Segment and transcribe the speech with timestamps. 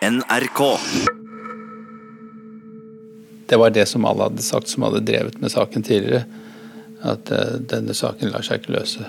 [0.00, 0.78] NRK.
[3.46, 6.24] Det var det som alle hadde sagt som hadde drevet med saken tidligere.
[7.04, 9.04] At uh, denne saken lar seg ikke løse.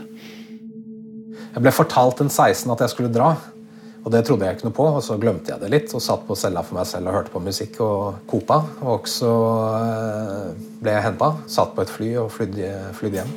[1.52, 2.72] Jeg ble fortalt den 16.
[2.74, 3.36] at jeg skulle dra.
[4.02, 6.24] Og det trodde jeg ikke noe på, og så glemte jeg det litt og satt
[6.26, 8.58] på cella for meg selv og hørte på musikk og kopa.
[8.82, 10.50] Og så uh,
[10.82, 13.32] ble jeg henta, satt på et fly og flydde, flydde hjem.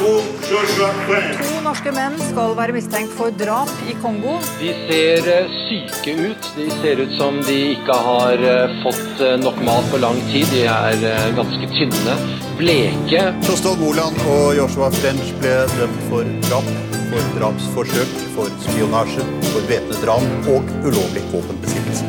[0.00, 4.38] To norske menn skal være mistenkt for drap i Kongo.
[4.56, 6.48] De ser eh, syke ut.
[6.56, 10.48] De ser ut som de ikke har eh, fått eh, nok mat på lang tid.
[10.54, 12.16] De er ganske tynne,
[12.56, 13.26] bleke.
[13.44, 16.74] Kjostolv Moland og Joshua French ble dømt for drap,
[17.12, 22.08] for drapsforsøk, for spionasje, for væpnet ran og ulovlig våpenbesittelse.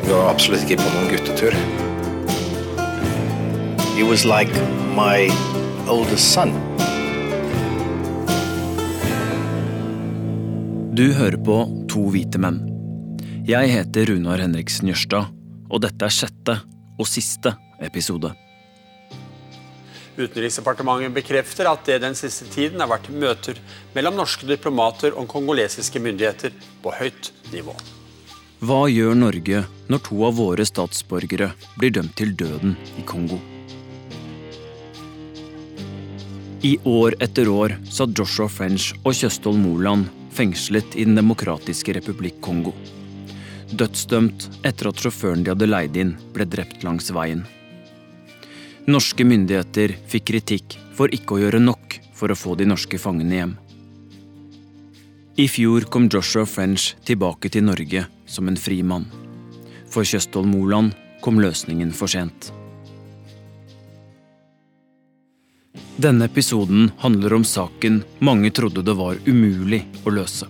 [0.00, 1.85] Vi var absolutt ikke på noen guttetur.
[3.96, 4.52] He was like
[4.94, 5.30] my
[5.88, 6.50] oldest son.
[10.92, 11.56] Du hører på
[11.88, 12.58] To hvite menn.
[13.48, 15.32] Jeg heter Runar Henriksen Jørstad,
[15.72, 16.58] og dette er sjette
[17.00, 18.34] og siste episode.
[20.20, 23.56] Utenriksdepartementet bekrefter at det den siste tiden har vært møter
[23.96, 26.52] mellom norske diplomater og kongolesiske myndigheter
[26.84, 27.72] på høyt nivå.
[28.60, 33.40] Hva gjør Norge når to av våre statsborgere blir dømt til døden i Kongo?
[36.66, 42.40] I år etter år satt Joshua French og Kjøstholm Moland fengslet i Den demokratiske republikk
[42.42, 42.72] Kongo.
[43.70, 47.44] Dødsdømt etter at sjåføren de hadde leid inn, ble drept langs veien.
[48.90, 53.38] Norske myndigheter fikk kritikk for ikke å gjøre nok for å få de norske fangene
[53.38, 53.54] hjem.
[55.38, 59.06] I fjor kom Joshua French tilbake til Norge som en fri mann.
[59.86, 62.55] For Kjøstholm Moland kom løsningen for sent.
[65.96, 70.44] Denne episoden handler om saken mange trodde det var umulig å løse.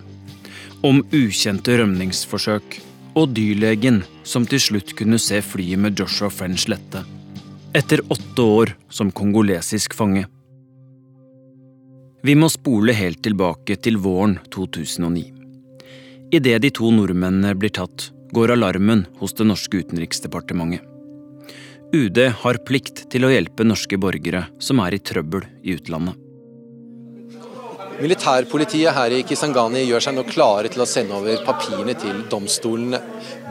[0.83, 2.81] Om ukjente rømningsforsøk
[3.17, 7.05] og dyrlegen som til slutt kunne se flyet med Joshua French lette.
[7.71, 10.25] Etter åtte år som kongolesisk fange.
[12.27, 15.23] Vi må spole helt tilbake til våren 2009.
[16.35, 20.96] Idet de to nordmennene blir tatt, går alarmen hos det norske utenriksdepartementet.
[21.93, 26.17] UD har plikt til å hjelpe norske borgere som er i trøbbel i utlandet.
[27.97, 32.99] Militærpolitiet her i Kisangani gjør seg nå klare til å sende over papirene til domstolene.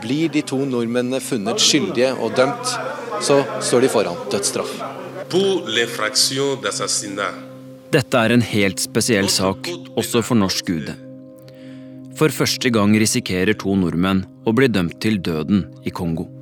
[0.03, 2.77] Blir de to nordmennene funnet skyldige og dømt,
[3.25, 4.77] så står de foran dødsstraff.
[7.97, 10.93] Dette er en helt spesiell sak, også for norsk UD.
[12.17, 16.36] For første gang risikerer to nordmenn å bli dømt til døden i Kongo.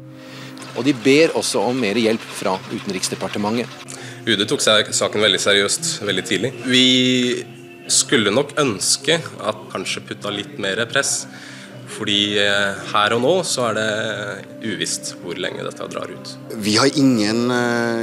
[0.76, 3.68] Og de ber også om mer hjelp fra Utenriksdepartementet.
[4.26, 6.54] UD tok seg saken veldig seriøst veldig tidlig.
[6.66, 6.86] Vi
[7.92, 11.26] skulle nok ønske at kanskje putta litt mer press.
[11.96, 16.32] Fordi eh, her og nå så er det uvisst hvor lenge dette drar ut.
[16.58, 18.02] Vi har ingen uh,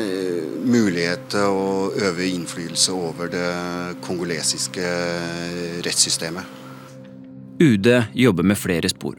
[0.63, 3.51] mulighet til å øve innflytelse over det
[4.07, 4.87] kongolesiske
[5.85, 6.61] rettssystemet.
[7.63, 9.19] UD jobber med flere spor.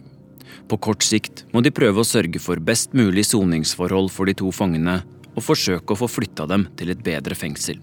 [0.67, 4.51] På kort sikt må de prøve å sørge for best mulig soningsforhold for de to
[4.55, 5.01] fangene,
[5.33, 7.79] og forsøke å få flytta dem til et bedre fengsel.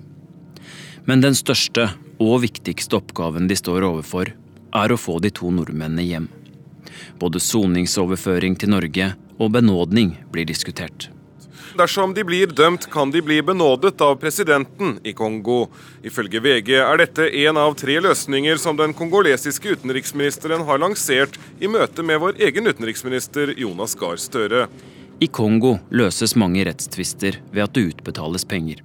[1.08, 1.88] Men den største
[2.22, 4.32] og viktigste oppgaven de står overfor,
[4.70, 6.28] er å få de to nordmennene hjem.
[7.18, 11.08] Både soningsoverføring til Norge og benådning blir diskutert.
[11.80, 15.70] Dersom de blir dømt, kan de bli benådet av presidenten i Kongo.
[16.04, 21.70] Ifølge VG er dette en av tre løsninger som den kongolesiske utenriksministeren har lansert i
[21.72, 24.66] møte med vår egen utenriksminister Jonas Gahr Støre.
[25.24, 28.84] I Kongo løses mange rettstvister ved at det utbetales penger.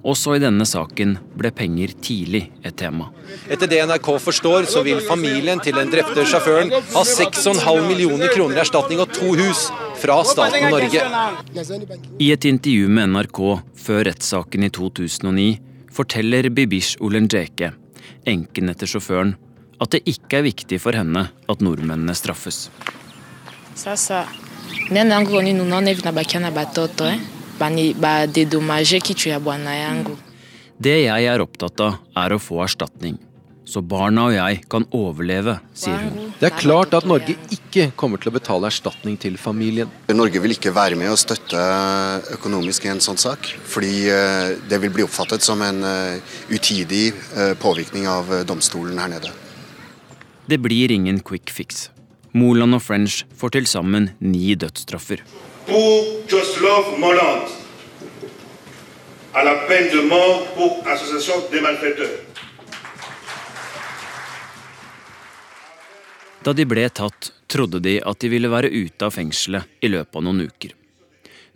[0.00, 3.10] Også i denne saken ble penger tidlig et tema.
[3.52, 8.56] Etter det NRK forstår, så vil familien til den drepte sjåføren ha 6,5 millioner kroner
[8.56, 9.66] i erstatning og to hus
[10.00, 11.04] fra staten Norge.
[12.16, 13.42] I et intervju med NRK
[13.84, 15.50] før rettssaken i 2009
[15.92, 17.74] forteller Bibish Olenjeke,
[18.24, 19.34] enken etter sjåføren,
[19.80, 22.68] at det ikke er viktig for henne at nordmennene straffes.
[30.80, 33.18] Det jeg er opptatt av, er å få erstatning
[33.70, 36.32] så barna og jeg kan overleve, sier hun.
[36.40, 39.90] Det er klart at Norge ikke kommer til å betale erstatning til familien.
[40.10, 41.60] Norge vil ikke være med og støtte
[42.34, 47.10] økonomisk i en sånn sak, fordi eh, det vil bli oppfattet som en eh, utidig
[47.12, 49.30] eh, påvirkning av domstolen her nede.
[50.50, 51.88] Det blir ingen quick fix.
[52.34, 55.22] Moland og French får til sammen ni dødsstraffer
[55.66, 57.46] pour Joslov Molland
[59.34, 62.18] à la peine de mort pour association des malfaiteurs.
[66.42, 70.16] Da de ble tatt, trodde de at de ville være ute av fengselet i løpet
[70.16, 70.72] av noen uker.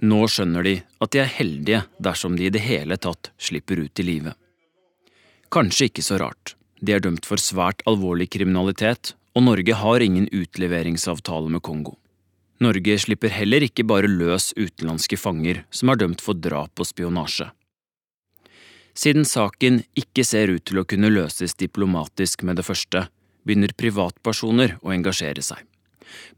[0.04, 4.02] Nå skjønner de at de er heldige dersom de i det hele tatt slipper ut
[4.02, 4.34] i live.
[5.48, 6.54] Kanskje ikke så rart.
[6.84, 11.96] De er dømt for svært alvorlig kriminalitet, og Norge har ingen utleveringsavtale med Kongo.
[12.64, 17.50] Norge slipper heller ikke bare løs utenlandske fanger som er dømt for drap og spionasje.
[18.94, 23.08] Siden saken ikke ser ut til å kunne løses diplomatisk med det første,
[23.44, 25.58] begynner privatpersoner å engasjere seg.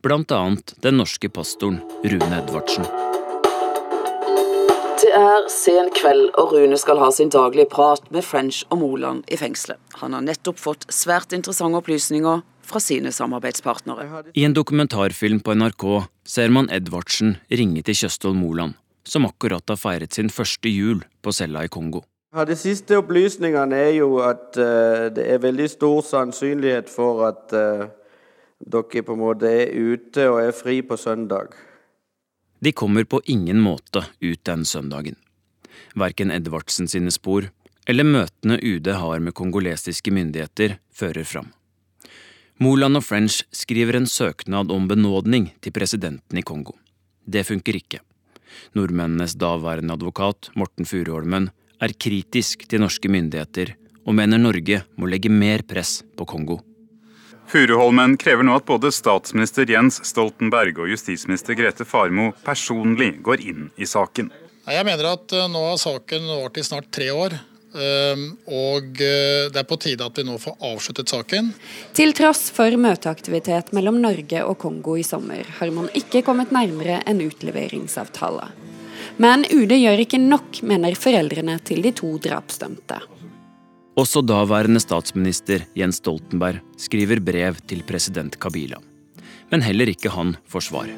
[0.01, 2.89] Blant annet den norske pastoren Rune Edvardsen.
[4.97, 9.29] Det er sen kveld, og Rune skal ha sin daglige prat med French og Moland
[9.29, 9.77] i fengselet.
[10.01, 14.07] Han har nettopp fått svært interessante opplysninger fra sine samarbeidspartnere.
[14.35, 15.87] I en dokumentarfilm på NRK
[16.27, 18.77] ser man Edvardsen ringe til Kjøstholm Moland,
[19.07, 22.03] som akkurat har feiret sin første jul på cella i Kongo.
[22.35, 27.55] Ja, De siste opplysningene er jo at uh, det er veldig stor sannsynlighet for at
[27.57, 27.87] uh,
[28.61, 31.55] dere på en måte er ute og er fri på søndag.
[32.61, 35.17] De kommer på ingen måte ut den søndagen.
[35.97, 37.49] Verken Edvardsen sine spor
[37.87, 41.53] eller møtene UD har med kongolesiske myndigheter, fører fram.
[42.59, 46.73] Moland og French skriver en søknad om benådning til presidenten i Kongo.
[47.29, 48.01] Det funker ikke.
[48.73, 51.51] Nordmennenes daværende advokat, Morten Furuholmen,
[51.81, 53.75] er kritisk til norske myndigheter
[54.07, 56.63] og mener Norge må legge mer press på Kongo.
[57.47, 63.69] Furuholmen krever nå at både statsminister Jens Stoltenberg og justisminister Grete Farmo personlig går inn
[63.77, 64.33] i saken.
[64.67, 67.37] Jeg mener at eh, nå har saken vart i snart tre år.
[67.77, 71.51] Ehm, og eh, det er på tide at vi nå får avsluttet saken.
[71.97, 77.03] Til tross for møteaktivitet mellom Norge og Kongo i sommer, har man ikke kommet nærmere
[77.07, 78.49] en utleveringsavtale.
[79.23, 83.01] Men UD gjør ikke nok, mener foreldrene til de to drapsdømte.
[83.97, 88.81] Også daværende statsminister Jens Stoltenberg skriver brev til president Kabila.
[89.53, 90.91] Men heller ikke han får svar.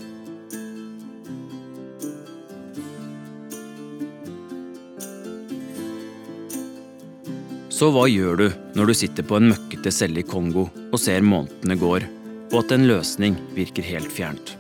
[7.79, 11.23] Så hva gjør du når du sitter på en møkkete celle i Kongo og ser
[11.23, 12.07] månedene går,
[12.51, 14.57] og at en løsning virker helt fjernt?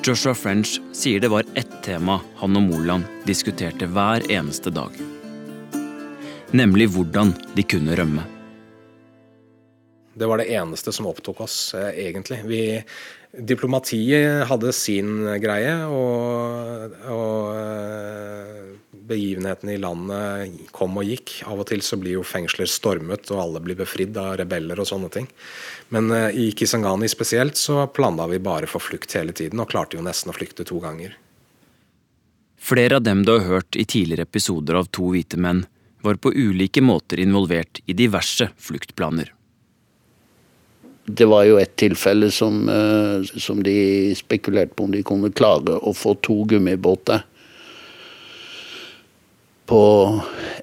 [0.00, 4.96] Joshua French sier det var ett tema han og Moland diskuterte hver eneste dag.
[6.56, 8.24] Nemlig hvordan de kunne rømme.
[10.16, 12.40] Det var det eneste som opptok oss, eh, egentlig.
[12.48, 12.62] Vi,
[13.52, 18.59] diplomatiet hadde sin greie, og, og eh,
[19.10, 21.40] begivenhetene i landet kom og gikk.
[21.50, 24.88] Av og til så blir jo fengsler stormet, og alle blir befridd av rebeller og
[24.88, 25.26] sånne ting.
[25.94, 29.98] Men uh, i Kisangani spesielt så planla vi bare for flukt hele tiden, og klarte
[29.98, 31.16] jo nesten å flykte to ganger.
[32.60, 35.64] Flere av dem du har hørt i tidligere episoder av To hvite menn,
[36.00, 39.34] var på ulike måter involvert i diverse fluktplaner.
[41.10, 45.80] Det var jo et tilfelle som, uh, som de spekulerte på om de kunne klare
[45.80, 47.24] å få to gummibåter
[49.70, 49.82] på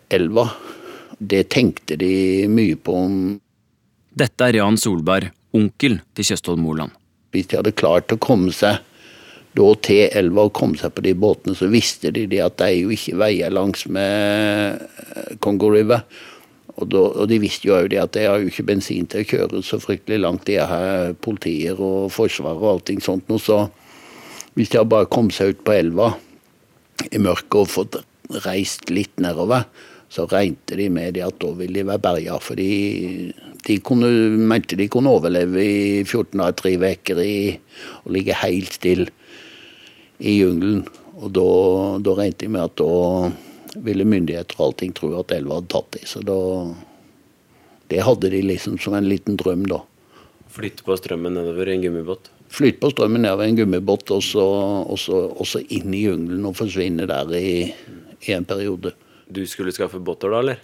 [0.09, 0.49] elva.
[1.17, 2.97] Det tenkte de mye på.
[4.17, 6.93] Dette er Jan Solberg, onkel til Kjøstholm Moland.
[7.31, 8.81] Hvis de hadde klart å komme seg
[9.57, 12.75] da til elva og komme seg på de båtene, så visste de at det er
[12.81, 14.83] jo ikke veier langs med
[15.41, 16.03] Congo River.
[16.77, 16.93] Og,
[17.29, 20.19] de visste jo òg at de har jo ikke bensin til å kjøre så fryktelig
[20.21, 23.25] langt, de her politier og forsvar og allting sånt.
[23.31, 23.63] noe, så
[24.53, 26.11] hvis de hadde bare kommet seg ut på elva
[27.09, 27.97] i mørket og fått
[28.45, 29.67] reist litt nedover,
[30.09, 32.37] så regnet de med det at da ville de være berga.
[32.43, 33.33] For de,
[33.67, 34.09] de kunne,
[34.49, 39.11] mente de kunne overleve i 14 av tre uker og ligge helt stille
[40.19, 40.85] i jungelen.
[41.17, 41.49] Og da,
[42.05, 45.91] da regnet de med at da ville myndigheter og allting tro at elva hadde tatt
[45.97, 46.07] dem.
[46.07, 46.39] Så da
[47.87, 49.77] Det hadde de liksom som en liten drøm, da.
[50.51, 52.25] Flytte på strømmen nedover en gummibåt?
[52.51, 54.43] Flytte på strømmen nedover en gummibåt, og så,
[54.83, 57.53] og så, og så inn i jungelen og forsvinne der i
[58.25, 58.93] i en periode.
[59.27, 60.59] Du skulle skaffe båter da, eller?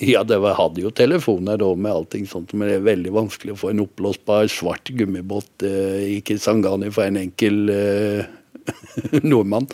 [0.00, 3.56] Ja, det var, hadde jo telefoner da med allting sånt, men det er veldig vanskelig
[3.56, 8.28] å få en oppblåsbar svart gummibåt eh, i Kisangani for en enkel eh,
[9.26, 9.66] nordmann.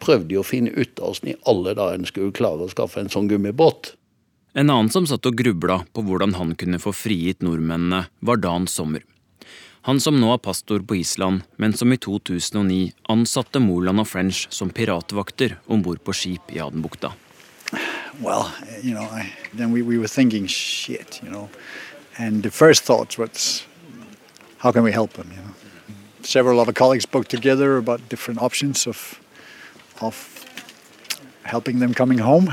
[0.00, 3.02] Prøvde jo å finne ut av åssen i alle dager en skulle klare å skaffe
[3.02, 3.92] en sånn gummibåt.
[4.56, 8.64] En annen som satt og grubla på hvordan han kunne få frigitt nordmennene, var Dan
[8.66, 9.04] Sommer.
[9.88, 14.42] Han som nå er pastor på Island, men som i 2009 ansatte Moland og French
[14.52, 17.14] som piratvakter om bord på skip i Adenbukta.
[18.20, 18.50] Well,
[18.82, 21.48] you know, I, then we, we were thinking, shit, you know.
[22.18, 23.64] And the first thought was,
[24.58, 25.54] how can we help them, you know?
[26.22, 29.18] Several other colleagues spoke together about different options of,
[30.02, 30.44] of
[31.44, 32.52] helping them coming home.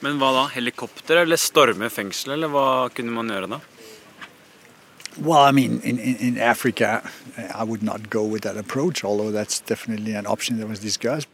[0.00, 0.44] Men hva da?
[0.56, 3.60] Helikopter eller storme fengselet, eller hva kunne man gjøre da?
[5.18, 7.02] Well, I mean, in, in, in Africa,
[7.54, 11.28] I would not go with that approach, although that's definitely an option that was discussed.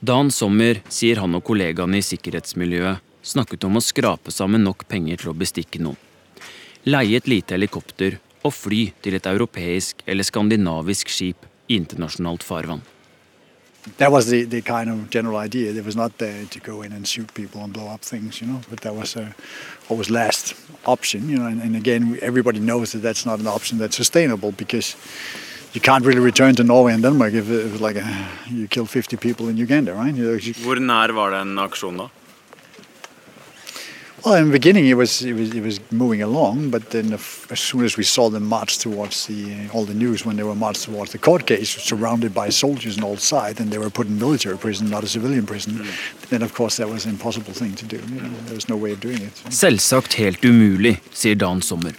[0.00, 5.22] Dan Sommer sier han og kollegaene i sikkerhetsmiljøet snakket om å skrape sammen nok penger
[5.22, 5.96] til å bestikke noen.
[6.86, 12.84] Leie et lite helikopter og fly til et europeisk eller skandinavisk skip i internasjonalt farvann.
[13.98, 15.72] That was the, the kind of general idea.
[15.72, 18.46] It was not there to go in and shoot people and blow up things, you
[18.46, 18.60] know.
[18.68, 19.32] But that was uh,
[19.88, 21.46] always last option, you know.
[21.46, 24.96] And, and again, everybody knows that that's not an option that's sustainable because
[25.72, 29.16] you can't really return to Norway and Denmark if, if like a, you kill 50
[29.16, 30.14] people in Uganda, right?
[30.14, 32.08] You know, Hvor nær var den aksjonen da?
[34.26, 37.60] Well, in the beginning, it was it was it was moving along, but then as
[37.60, 40.82] soon as we saw them march towards the all the news when they were marched
[40.82, 44.18] towards the court case, surrounded by soldiers on all sides, and they were put in
[44.18, 46.28] military prison, not a civilian prison, mm.
[46.28, 47.98] then of course that was an impossible thing to do.
[47.98, 49.44] You know, there was no way of doing it.
[49.48, 51.94] Selvsagt helt umulig, sier Dan Sommer.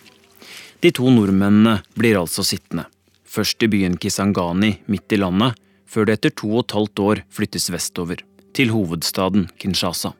[0.83, 2.89] De to nordmennene blir altså sittende.
[3.23, 5.55] Først i byen Kisangani, midt i landet,
[5.87, 8.19] før det etter to og et halvt år flyttes vestover,
[8.51, 10.17] til hovedstaden Kinshasa.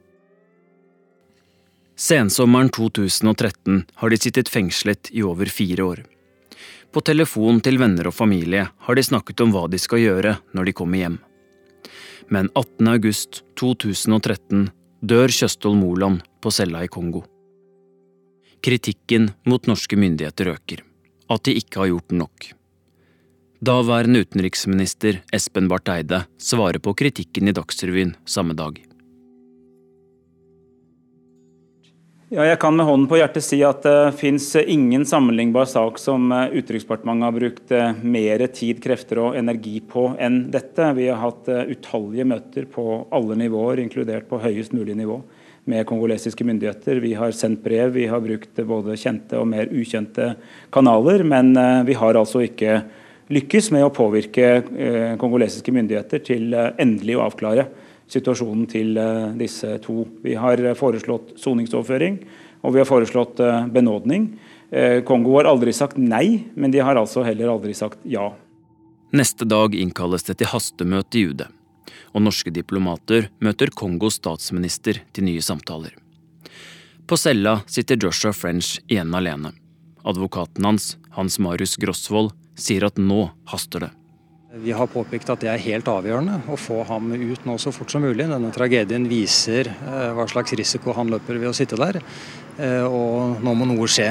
[2.00, 6.04] Sensommeren 2013 har de sittet fengslet i over fire år.
[6.94, 10.68] På telefon til venner og familie har de snakket om hva de skal gjøre når
[10.70, 11.16] de kommer hjem.
[12.30, 12.92] Men 18.
[12.92, 14.68] august 2013
[15.02, 17.24] dør Kjøstholm Moland på cella i Kongo.
[18.62, 20.84] Kritikken mot norske myndigheter øker.
[21.34, 22.52] At de ikke har gjort nok.
[23.58, 28.87] Daværende utenriksminister Espen Barth Eide svarer på kritikken i Dagsrevyen samme dag.
[32.28, 36.26] Ja, jeg kan med hånden på hjertet si at det fins ingen sammenlignbar sak som
[36.28, 37.72] Utenriksdepartementet har brukt
[38.04, 40.90] mer tid, krefter og energi på enn dette.
[40.98, 42.84] Vi har hatt utallige møter på
[43.16, 45.22] alle nivåer, inkludert på høyest mulig nivå
[45.72, 47.00] med kongolesiske myndigheter.
[47.00, 50.34] Vi har sendt brev, vi har brukt både kjente og mer ukjente
[50.76, 51.24] kanaler.
[51.24, 51.56] Men
[51.88, 52.82] vi har altså ikke
[53.32, 54.58] lykkes med å påvirke
[55.16, 57.70] kongolesiske myndigheter til endelig å avklare
[58.12, 58.98] situasjonen til
[59.40, 60.06] disse to.
[60.24, 62.20] Vi har foreslått soningsoverføring,
[62.64, 63.42] og vi har foreslått
[63.74, 64.30] benådning.
[65.08, 68.32] Kongo har aldri sagt nei, men de har altså heller aldri sagt ja.
[69.16, 71.46] Neste dag innkalles det til hastemøte i UD,
[72.12, 75.94] og norske diplomater møter Kongos statsminister til nye samtaler.
[77.08, 79.54] På cella sitter Joshua French igjen alene.
[80.04, 83.94] Advokaten hans, Hans Marius Grosvold, sier at nå haster det.
[84.64, 87.92] Vi har påpekt at det er helt avgjørende å få ham ut nå så fort
[87.94, 88.26] som mulig.
[88.30, 89.70] Denne tragedien viser
[90.16, 92.00] hva slags risiko han løper ved å sitte der,
[92.88, 94.10] og nå må noe skje.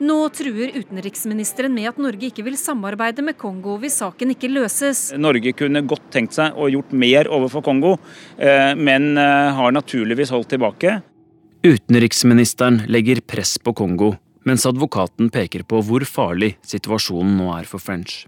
[0.00, 5.10] Nå truer utenriksministeren med at Norge ikke vil samarbeide med Kongo hvis saken ikke løses.
[5.20, 7.94] Norge kunne godt tenkt seg å gjort mer overfor Kongo,
[8.40, 10.98] men har naturligvis holdt tilbake.
[11.60, 14.14] Utenriksministeren legger press på Kongo,
[14.48, 18.24] mens advokaten peker på hvor farlig situasjonen nå er for French.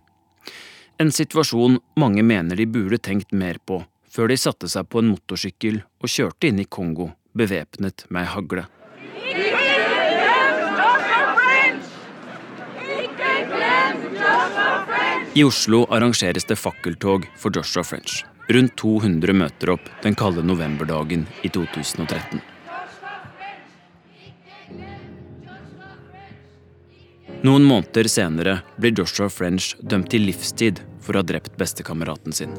[1.02, 3.80] En situasjon mange mener de burde tenkt mer på
[4.12, 8.68] før de satte seg på en motorsykkel og kjørte inn i Kongo bevæpnet med hagle.
[15.34, 18.22] I Oslo arrangeres det fakkeltog for Joshua French.
[18.52, 22.38] Rundt 200 møter opp den kalde novemberdagen i 2013.
[27.42, 32.54] Noen måneder senere blir Joshua French dømt til livstid for å ha drept bestekameraten sin.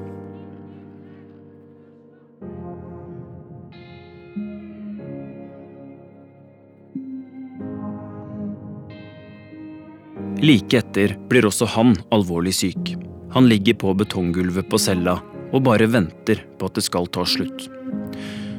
[10.43, 12.97] Like etter blir også han alvorlig syk.
[13.31, 15.15] Han ligger på betonggulvet på cella
[15.53, 17.69] og bare venter på at det skal ta slutt.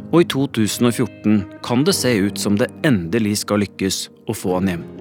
[0.09, 4.73] Og i 2014 kan det se ut som det endelig skal lykkes å få han
[4.73, 4.94] hjem.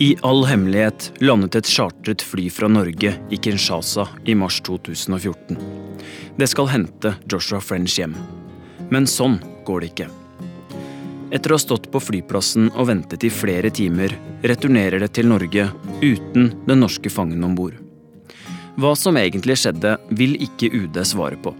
[0.00, 5.58] I all hemmelighet landet et chartret fly fra Norge i Kinshasa i mars 2014.
[6.38, 8.14] Det skal hente Joshua French hjem.
[8.94, 10.06] Men sånn går det ikke.
[11.34, 14.14] Etter å ha stått på flyplassen og ventet i flere timer,
[14.46, 15.66] returnerer det til Norge
[15.98, 17.74] uten den norske fangen om bord.
[18.78, 21.56] Hva som egentlig skjedde, vil ikke UD svare på.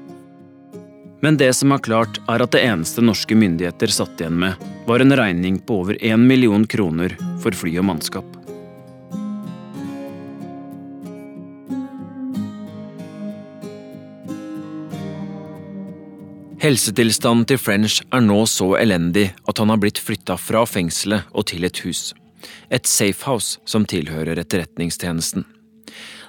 [1.21, 5.03] Men det som er klart, er at det eneste norske myndigheter satt igjen med, var
[5.03, 8.39] en regning på over én million kroner for fly og mannskap.
[16.59, 21.47] Helsetilstanden til French er nå så elendig at han har blitt flytta fra fengselet og
[21.51, 22.13] til et hus.
[22.71, 25.47] Et safehouse som tilhører Etterretningstjenesten.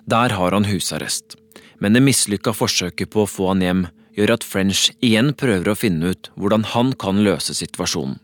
[0.09, 1.35] Der har han husarrest,
[1.81, 3.87] men det mislykka forsøket på å få han hjem
[4.19, 8.19] gjør at French igjen prøver å finne ut hvordan han kan løse situasjonen,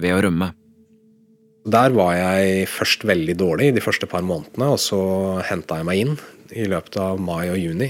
[0.00, 0.52] ved å rømme.
[1.64, 5.00] Der var jeg først veldig dårlig de første par månedene, og så
[5.48, 6.16] henta jeg meg inn
[6.52, 7.88] i løpet av mai og juni.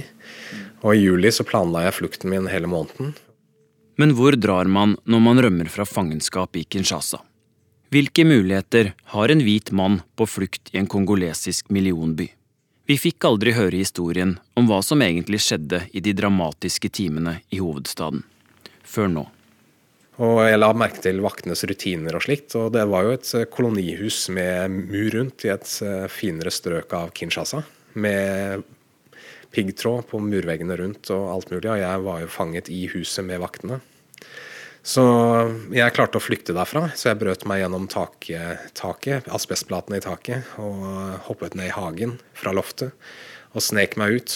[0.84, 3.14] Og i juli så planla jeg flukten min hele måneden.
[3.98, 7.20] Men hvor drar man når man rømmer fra fangenskap i Kinshasa?
[7.94, 12.28] Hvilke muligheter har en hvit mann på flukt i en kongolesisk millionby?
[12.84, 17.62] Vi fikk aldri høre historien om hva som egentlig skjedde i de dramatiske timene i
[17.62, 18.20] hovedstaden.
[18.84, 19.22] Før nå.
[20.20, 22.52] Og jeg la merke til vaktenes rutiner og slikt.
[22.60, 26.92] Og det var jo et eh, kolonihus med mur rundt i et eh, finere strøk
[26.94, 27.64] av Kinshasa.
[27.96, 28.62] Med
[29.54, 31.70] piggtråd på murveggene rundt og alt mulig.
[31.72, 33.80] Og jeg var jo fanget i huset med vaktene.
[34.84, 35.02] Så
[35.72, 40.44] jeg klarte å flykte derfra, så jeg brøt meg gjennom taket, taket asbestplatene i taket,
[40.60, 40.84] og
[41.24, 42.92] hoppet ned i hagen fra loftet
[43.54, 44.34] og snek meg ut.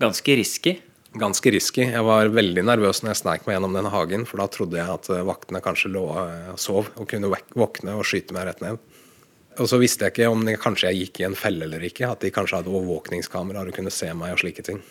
[0.00, 0.78] Ganske risky?
[1.20, 1.84] Ganske risky.
[1.84, 4.88] Jeg var veldig nervøs når jeg sneik meg gjennom den hagen, for da trodde jeg
[4.88, 8.80] at vaktene kanskje lå og sov og kunne våkne og skyte meg rett ned.
[9.56, 12.08] Og så visste jeg ikke om jeg, kanskje jeg gikk i en felle eller ikke.
[12.08, 14.82] At de kanskje hadde overvåkningskameraer og kunne se meg og slike ting.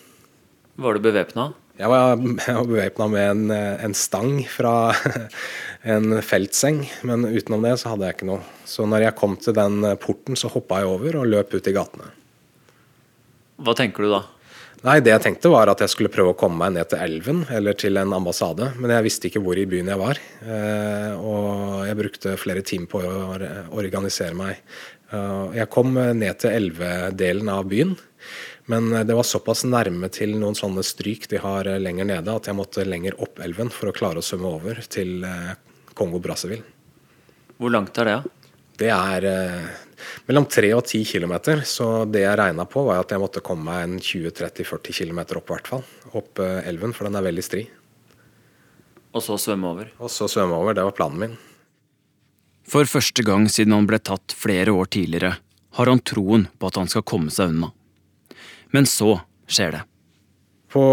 [0.82, 1.52] Var du bevæpna?
[1.76, 2.16] Jeg var,
[2.60, 4.94] var bevæpna med en, en, stang fra
[5.96, 8.44] en feltseng, men utenom det så hadde jeg ikke noe.
[8.68, 11.76] Så når jeg kom til den porten, så hoppa jeg over og løp ut i
[11.76, 12.14] gatene.
[13.66, 14.24] Hva tenker du da?
[14.86, 17.40] Nei, Det jeg tenkte var at jeg skulle prøve å komme meg ned til elven
[17.50, 18.68] eller til en ambassade.
[18.78, 20.20] Men jeg visste ikke hvor i byen jeg var.
[20.46, 23.40] Eh, og jeg brukte flere timer på å
[23.74, 24.60] organisere meg.
[25.10, 27.96] Eh, jeg kom ned til elvedelen av byen.
[28.72, 32.58] Men det var såpass nærme til noen sånne stryk de har lenger nede, at jeg
[32.58, 35.52] måtte lenger opp elven for å klare å svømme over til eh,
[35.94, 36.66] Kongo-Brazzaville.
[37.62, 38.16] Hvor langt er det?
[38.24, 38.52] da?
[38.76, 39.26] Det er
[40.28, 41.36] mellom 3 og 10 km.
[41.64, 45.48] Så det jeg regna på, var at jeg måtte komme meg en 20-30-40 km opp,
[45.54, 45.86] hvert fall.
[46.20, 47.64] Opp elven, for den er veldig stri.
[49.16, 49.92] Og så svømme over?
[50.04, 50.76] Og så svømme over.
[50.76, 51.38] Det var planen min.
[52.68, 55.36] For første gang siden han ble tatt flere år tidligere,
[55.78, 57.72] har han troen på at han skal komme seg unna.
[58.74, 59.84] Men så skjer det.
[60.76, 60.84] På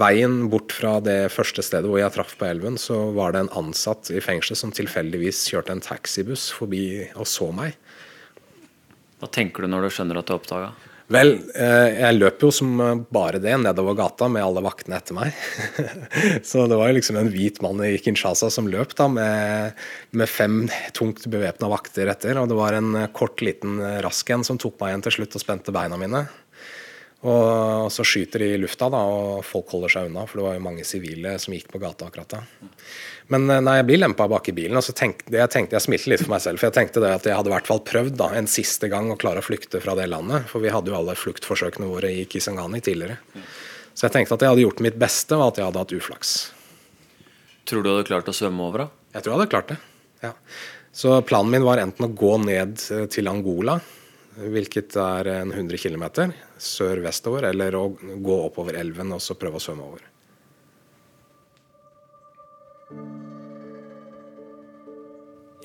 [0.00, 3.54] veien bort fra det første stedet hvor jeg traff på elven, så var det en
[3.60, 7.76] ansatt i fengselet som tilfeldigvis kjørte en taxibuss forbi og så meg.
[9.20, 10.70] Hva tenker du når du skjønner at du er oppdaga?
[11.12, 12.72] Vel, eh, jeg løp jo som
[13.12, 15.36] bare det nedover gata med alle vaktene etter meg.
[16.48, 19.78] Så det var jo liksom en hvit mann i Kinshasa som løp da med,
[20.12, 20.58] med fem
[20.96, 22.36] tungt bevæpna vakter etter.
[22.40, 25.44] Og det var en kort, liten rask en som tok meg igjen til slutt og
[25.44, 26.26] spente beina mine.
[27.26, 30.52] Og så skyter de i lufta, da, og folk holder seg unna, for det var
[30.54, 32.42] jo mange sivile som gikk på gata akkurat da.
[33.34, 35.86] Men eh, nei, jeg blir lempa bak i bilen, og så tenkte jeg, tenkte, jeg
[35.88, 36.62] smilte litt for meg selv.
[36.62, 39.10] For jeg tenkte det at jeg hadde i hvert fall prøvd da, en siste gang
[39.10, 40.46] å klare å flykte fra det landet.
[40.52, 43.18] For vi hadde jo alle fluktforsøkene våre i Kisangani tidligere.
[43.98, 46.38] Så jeg tenkte at jeg hadde gjort mitt beste, og at jeg hadde hatt uflaks.
[47.66, 49.08] Tror du du hadde klart å svømme over, da?
[49.18, 49.80] Jeg tror jeg hadde klart det.
[50.22, 50.36] ja.
[50.98, 53.76] Så planen min var enten å gå ned eh, til Angola,
[54.38, 56.04] hvilket er en 100 km
[56.62, 60.06] sør-vestover, eller å gå oppover elven og så prøve å svømme over.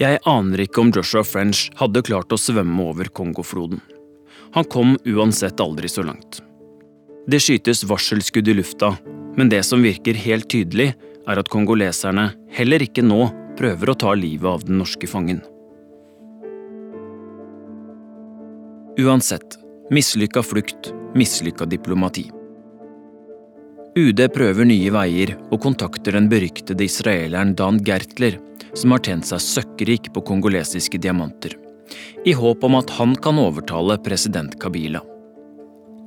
[0.01, 3.79] Jeg aner ikke om Joshua French hadde klart å svømme over Kongofloden.
[4.57, 6.41] Han kom uansett aldri så langt.
[7.29, 8.95] Det skytes varselskudd i lufta,
[9.38, 10.91] men det som virker helt tydelig,
[11.23, 15.39] er at kongoleserne heller ikke nå prøver å ta livet av den norske fangen.
[18.97, 19.58] Uansett,
[19.89, 22.32] mislykka flukt, mislykka diplomati.
[23.97, 28.38] UD prøver nye veier og kontakter den beryktede israeleren Dan Gertler,
[28.77, 31.58] som har tjent seg søkkrik på kongolesiske diamanter,
[32.21, 35.01] i håp om at han kan overtale president Kabila.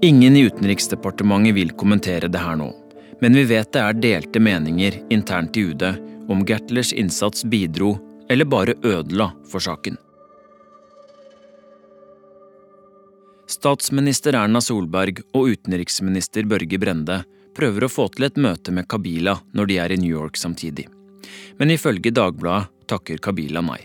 [0.06, 2.70] Ingen i Utenriksdepartementet vil kommentere det her nå,
[3.18, 5.88] men vi vet det er delte meninger internt i UD
[6.30, 7.96] om Gertlers innsats bidro
[8.30, 9.98] eller bare ødela for saken.
[13.46, 17.20] Statsminister Erna Solberg og utenriksminister Børge Brende
[17.54, 20.88] prøver å få til et møte med Kabila når de er i New York samtidig.
[21.60, 23.78] Men ifølge Dagbladet takker Kabila nei.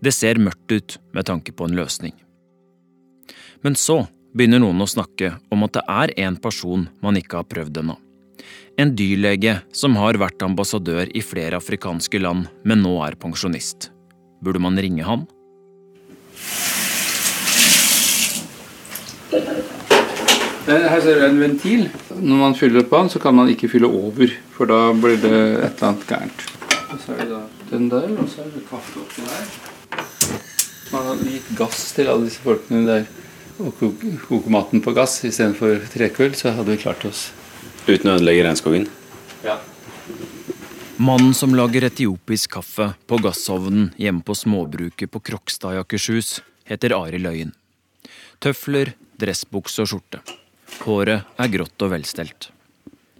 [0.00, 2.14] Det ser mørkt ut med tanke på en løsning.
[3.66, 4.04] Men så
[4.38, 7.98] begynner noen å snakke om at det er en person man ikke har prøvd ennå.
[8.78, 13.90] En dyrlege som har vært ambassadør i flere afrikanske land, men nå er pensjonist.
[14.40, 15.26] Burde man ringe han?
[20.70, 21.88] Her ser du en ventil.
[22.14, 25.32] Når man fyller på den, så kan man ikke fylle over, for da blir det
[25.32, 26.44] et eller annet gærent.
[27.00, 27.40] Så er det da
[27.72, 29.50] den der, og så er det kaffe oppi der.
[30.92, 33.08] Man har gitt gass til alle disse folkene der
[33.60, 37.28] og koke maten på gass istedenfor trekull, så hadde vi klart oss.
[37.88, 38.86] Uten å ødelegge regnskogen?
[39.44, 39.58] Ja.
[41.00, 46.94] Mannen som lager etiopisk kaffe på gassovnen hjemme på småbruket på Krokstad i Akershus, heter
[46.96, 47.54] Arild Øyen.
[48.40, 50.22] Tøfler, dressbukse og skjorte.
[50.80, 52.50] Håret er grått og velstelt.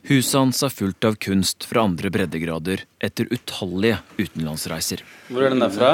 [0.09, 5.03] Huset hans er fullt av kunst fra andre breddegrader etter utallige utenlandsreiser.
[5.29, 5.91] Hvor er den der fra?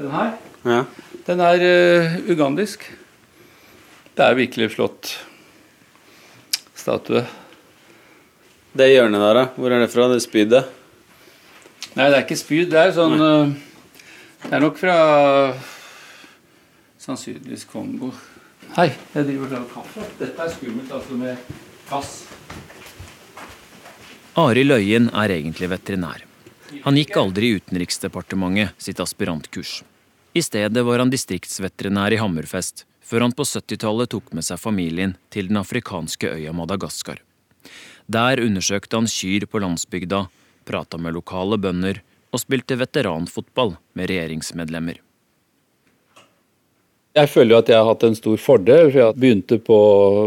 [0.00, 0.32] Den her?
[0.66, 0.80] Ja.
[1.28, 2.88] Den er uh, ugandisk.
[4.14, 5.12] Det er virkelig flott
[6.74, 7.22] statue.
[8.74, 9.46] Det hjørnet der, da?
[9.54, 10.08] Hvor er det fra?
[10.10, 10.66] Det spydet?
[11.94, 12.66] Nei, det er ikke spyd.
[12.74, 13.54] Det er sånn uh,
[14.42, 14.98] Det er nok fra
[17.04, 18.10] sannsynligvis Kongo.
[18.74, 20.04] Hei, jeg driver og lager kaffe.
[20.18, 21.50] Dette er skummelt, altså med
[21.86, 22.14] gass.
[24.34, 26.24] Arild Øyen er egentlig veterinær.
[26.82, 29.76] Han gikk aldri i Utenriksdepartementet sitt aspirantkurs.
[30.34, 35.14] I stedet var han distriktsveterinær i Hammerfest, før han på 70-tallet tok med seg familien
[35.30, 37.22] til den afrikanske øya Madagaskar.
[38.10, 40.24] Der undersøkte han kyr på landsbygda,
[40.66, 42.02] prata med lokale bønder
[42.34, 45.03] og spilte veteranfotball med regjeringsmedlemmer.
[47.14, 49.78] Jeg føler jo at jeg har hatt en stor fordel, for jeg begynte på,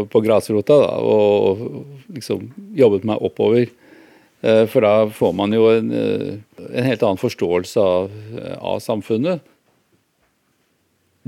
[0.08, 1.84] på grasrota da, og
[2.16, 2.46] liksom
[2.78, 3.68] jobbet meg oppover.
[4.40, 6.38] Eh, for da får man jo en, eh,
[6.70, 8.08] en helt annen forståelse av,
[8.56, 9.44] av, samfunnet.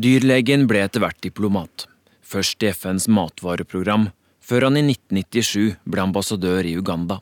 [0.01, 1.85] Dyrlegen ble etter hvert diplomat.
[2.25, 4.09] Først i FNs matvareprogram,
[4.41, 7.21] før han i 1997 ble ambassadør i Uganda.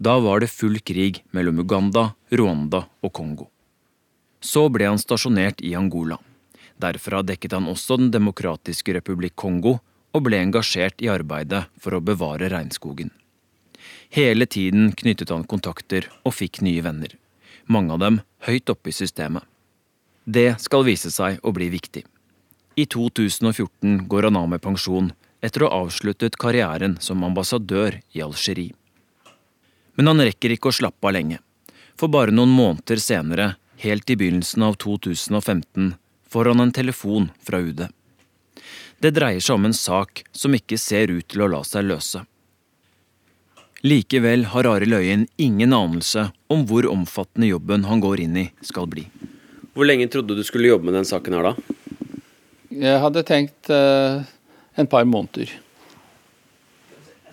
[0.00, 3.50] Da var det full krig mellom Uganda, Rwanda og Kongo.
[4.40, 6.16] Så ble han stasjonert i Angola.
[6.82, 9.78] Derfra dekket han også Den demokratiske republikk Kongo,
[10.12, 13.10] og ble engasjert i arbeidet for å bevare regnskogen.
[14.12, 17.14] Hele tiden knyttet han kontakter og fikk nye venner.
[17.64, 19.46] Mange av dem høyt oppe i systemet.
[20.24, 22.04] Det skal vise seg å bli viktig.
[22.76, 25.10] I 2014 går han av med pensjon
[25.42, 28.76] etter å ha avsluttet karrieren som ambassadør i Algerie.
[29.96, 31.40] Men han rekker ikke å slappe av lenge.
[31.98, 35.92] For bare noen måneder senere, helt i begynnelsen av 2015,
[36.32, 37.86] får han en telefon fra UD.
[39.02, 42.22] Det dreier seg om en sak som ikke ser ut til å la seg løse.
[43.82, 48.86] Likevel har Arild Øyen ingen anelse om hvor omfattende jobben han går inn i, skal
[48.86, 49.08] bli.
[49.74, 51.78] Hvor lenge trodde du skulle jobbe med den saken her, da?
[52.72, 54.22] Jeg hadde tenkt eh,
[54.78, 55.50] en par måneder.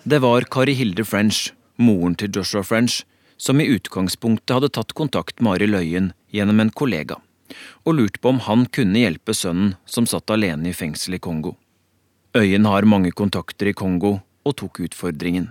[0.02, 3.04] Det var Kari Hilde French, moren til Joshua French,
[3.38, 7.20] som i utgangspunktet hadde tatt kontakt med Arild Øyen gjennom en kollega,
[7.84, 11.56] og lurt på om han kunne hjelpe sønnen som satt alene i fengsel i Kongo.
[12.36, 15.50] Øyen har mange kontakter i Kongo og tok utfordringen.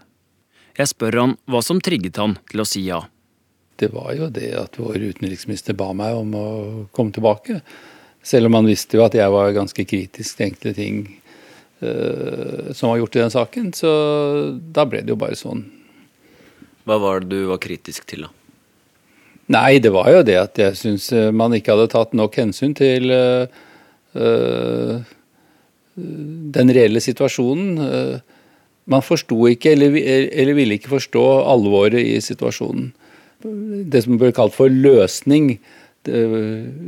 [0.79, 3.01] Jeg spør han hva som trigget han til å si ja.
[3.79, 6.47] Det var jo det at vår utenriksminister ba meg om å
[6.95, 7.59] komme tilbake.
[8.23, 11.03] Selv om han visste jo at jeg var ganske kritisk til enkelte ting
[11.83, 13.71] uh, som var gjort i den saken.
[13.75, 13.91] Så
[14.59, 15.65] da ble det jo bare sånn.
[16.87, 18.38] Hva var det du var kritisk til, da?
[19.49, 22.75] Nei, det var jo det at jeg syns eh, man ikke hadde tatt nok hensyn
[22.77, 23.49] til uh,
[25.95, 27.79] den reelle situasjonen.
[28.89, 32.87] Man forsto ikke, eller, eller, ville ikke forstå alvoret i situasjonen.
[33.89, 35.51] Det som ble kalt for løsning,
[36.07, 36.23] det,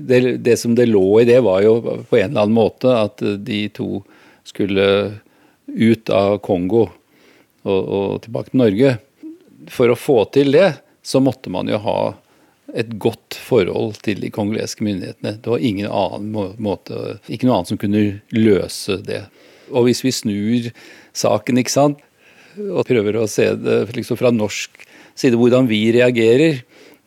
[0.10, 3.22] det, det, som det lå i det, var jo på en eller annen måte at
[3.22, 4.02] de to
[4.48, 4.88] skulle
[5.68, 8.96] ut av Kongo og, og tilbake til Norge.
[9.70, 10.74] For å få til det,
[11.06, 12.00] så måtte man jo ha
[12.78, 15.36] et godt forhold til de kongolesiske myndighetene.
[15.44, 18.04] Det var ingen annen måte, ikke noe annet som kunne
[18.36, 19.26] løse det.
[19.72, 20.72] Og hvis vi snur
[21.18, 22.02] saken, ikke sant,
[22.60, 24.84] og prøver å se det liksom fra norsk
[25.16, 26.62] side, hvordan vi reagerer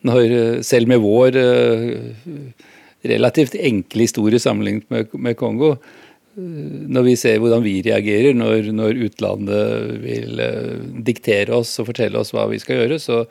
[0.05, 1.93] når selv med vår eh,
[3.05, 8.71] relativt enkle historie sammenlignet med, med Kongo, eh, når vi ser hvordan vi reagerer når,
[8.75, 10.71] når, utlandet vil eh,
[11.09, 13.23] diktere oss og fortelle oss hva vi skal gjøre, så,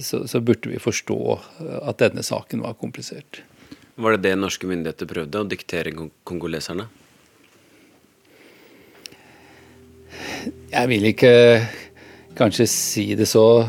[0.00, 1.18] så, så, burde vi forstå
[1.82, 3.42] at denne saken var komplisert.
[3.94, 5.92] Var det det norske myndigheter prøvde, å diktere
[6.24, 6.88] kongoleserne?
[10.72, 11.32] Jeg vil ikke
[12.38, 13.66] kanskje si det så,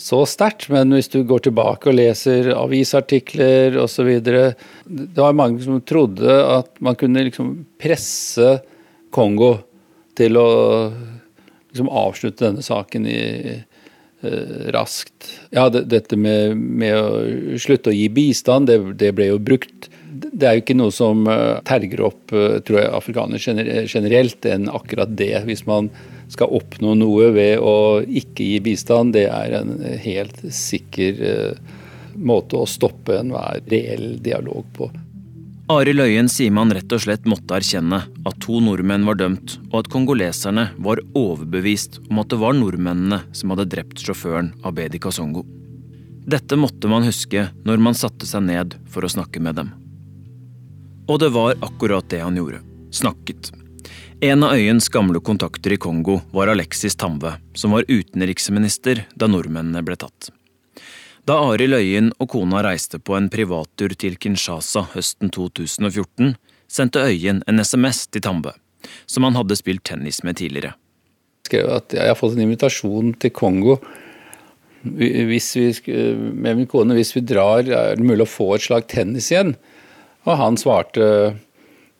[0.00, 4.10] så sterkt, men hvis du går tilbake og leser avisartikler osv.
[4.24, 8.56] Det var mange som trodde at man kunne liksom presse
[9.12, 9.54] Kongo
[10.16, 10.48] til å
[11.72, 13.20] liksom avslutte denne saken i,
[13.52, 13.71] eh,
[14.74, 15.32] raskt.
[15.50, 19.90] Ja, det, dette med, med, å slutte å gi bistand, det, det ble jo brukt
[20.32, 24.68] det er jo ikke noe som eh, terger opp eh, tror jeg, afrikanere generelt enn
[24.72, 25.34] akkurat det.
[25.48, 25.90] Hvis man
[26.32, 31.78] skal oppnå noe ved å ikke gi bistand, det er en helt sikker eh,
[32.16, 34.90] måte å stoppe enhver reell dialog på.
[35.72, 39.78] Arild Øyen sier man rett og slett måtte erkjenne at to nordmenn var dømt, og
[39.78, 45.46] at kongoleserne var overbevist om at det var nordmennene som hadde drept sjåføren Abedi Kasongo.
[46.28, 49.72] Dette måtte man huske når man satte seg ned for å snakke med dem.
[51.08, 52.60] Og det var akkurat det han gjorde.
[52.92, 53.54] Snakket.
[54.20, 59.80] En av Øyens gamle kontakter i Kongo var Alexis Tamve, som var utenriksminister da nordmennene
[59.86, 60.28] ble tatt.
[61.22, 66.32] Da Arild Øyen og kona reiste på en privattur til Kinshasa høsten 2014,
[66.66, 68.56] sendte Øyen en SMS til Tambe,
[69.06, 70.72] som han hadde spilt tennis med tidligere.
[70.74, 73.78] Jeg skrev at jeg har fått en invitasjon til Kongo.
[74.82, 75.68] Hvis vi,
[76.18, 79.54] med min kone, hvis vi drar, er det mulig å få et slag tennis igjen?
[80.26, 81.06] Og han svarte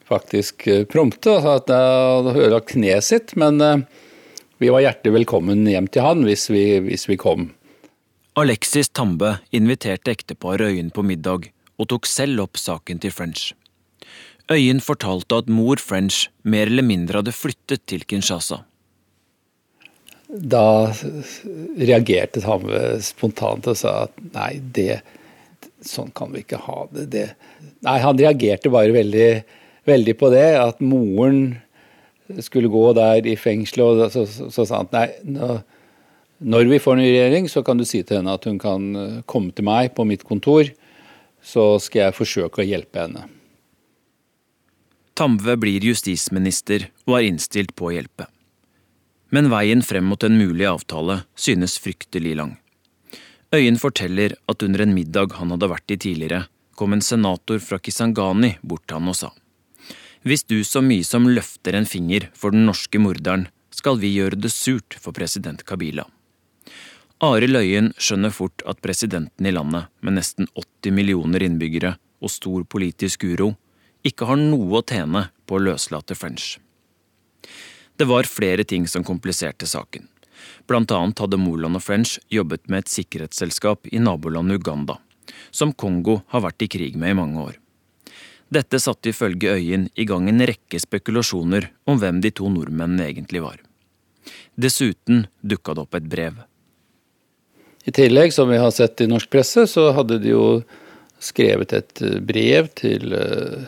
[0.03, 3.87] faktisk prompte og sa at han hadde ødelagt kneet sitt, men eh,
[4.59, 7.53] vi var hjertelig velkommen hjem til han hvis vi, hvis vi kom.
[8.33, 13.51] Alexis Tambe inviterte ekteparet Øyen på middag og tok selv opp saken til French.
[14.49, 18.63] Øyen fortalte at mor French mer eller mindre hadde flyttet til Kinshasa.
[20.33, 20.89] Da
[21.77, 25.03] reagerte Tambe spontant og sa at nei, det,
[25.85, 27.05] sånn kan vi ikke ha det.
[27.13, 27.27] det.
[27.85, 29.27] Nei, han reagerte bare veldig,
[29.85, 31.59] veldig, på det, at moren
[32.41, 35.59] skulle gå der i fengselet, og så, så, så sa han nei, nå,
[36.43, 39.21] når vi får ny regjering, så kan du si til henne at hun kan eh,
[39.29, 40.67] komme til meg på mitt kontor,
[41.43, 43.27] så skal jeg forsøke å hjelpe henne.
[45.13, 48.27] Tamve blir justisminister og er innstilt på å hjelpe.
[49.33, 52.55] Men veien frem mot en mulig avtale synes fryktelig lang.
[53.53, 57.77] Øyen forteller at under en middag han hadde vært i tidligere, kom en senator fra
[57.77, 59.29] Kisangani bort til han og sa
[60.25, 64.39] Hvis du så mye som løfter en finger for den norske morderen, skal vi gjøre
[64.41, 66.07] det surt for president Kabila.
[67.23, 72.65] Arild Løyen skjønner fort at presidenten i landet, med nesten 80 millioner innbyggere og stor
[72.67, 73.53] politisk uro,
[74.03, 76.57] ikke har noe å tjene på å løslate French.
[77.95, 80.09] Det var flere ting som kompliserte saken.
[80.67, 84.99] Blant annet hadde Moland og French jobbet med et sikkerhetsselskap i nabolandet Uganda,
[85.51, 87.59] som Kongo har vært i krig med i mange år.
[88.51, 93.47] Dette satte ifølge Øyen i gang en rekke spekulasjoner om hvem de to nordmennene egentlig
[93.47, 93.61] var.
[94.59, 96.43] Dessuten dukka det opp et brev.
[97.83, 100.45] I tillegg, som vi har sett i norsk presse, så hadde de jo
[101.23, 103.65] skrevet et brev til uh,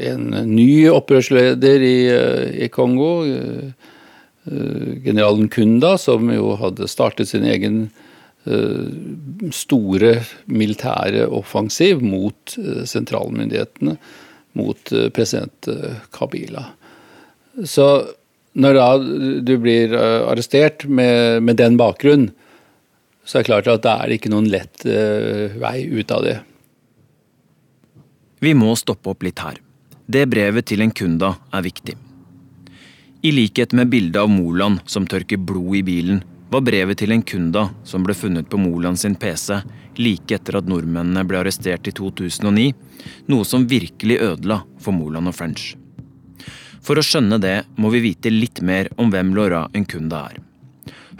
[0.00, 3.10] en ny opprørsleder i Kongo,
[5.04, 7.82] generalen Kunda, som jo hadde startet sin egen
[9.52, 10.14] store
[10.48, 12.56] militære offensiv mot
[12.88, 13.98] sentralmyndighetene,
[14.56, 15.68] mot president
[16.16, 16.64] Kabila.
[17.68, 17.88] Så
[18.54, 18.88] når da
[19.44, 22.28] du blir arrestert med, med den bakgrunn,
[23.24, 24.84] så er det klart at det er ikke noen lett
[25.58, 26.36] vei ut av det.
[28.44, 29.56] Vi må stoppe opp litt her.
[30.06, 31.94] Det brevet til en kunda er viktig.
[33.24, 36.20] I likhet med bildet av Moland som tørker blod i bilen,
[36.52, 39.62] var brevet til en kunda som ble funnet på Moland sin PC
[39.96, 42.66] like etter at nordmennene ble arrestert i 2009,
[43.32, 45.72] noe som virkelig ødela for Moland og French.
[46.84, 50.42] For å skjønne det må vi vite litt mer om hvem Laura Nkunda er.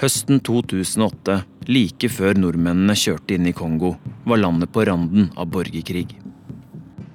[0.03, 1.39] Høsten 2008,
[1.71, 3.95] like før nordmennene kjørte inn i Kongo,
[4.29, 6.11] var landet på randen av borgerkrig.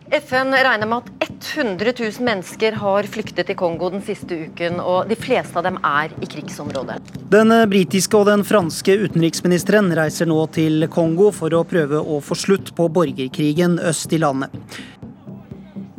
[0.09, 5.11] FN regner med at 100 000 mennesker har flyktet til Kongo den siste uken, og
[5.11, 6.97] de fleste av dem er i krigsområdet.
[7.29, 12.39] Den britiske og den franske utenriksministeren reiser nå til Kongo for å prøve å få
[12.47, 14.55] slutt på borgerkrigen øst i landet.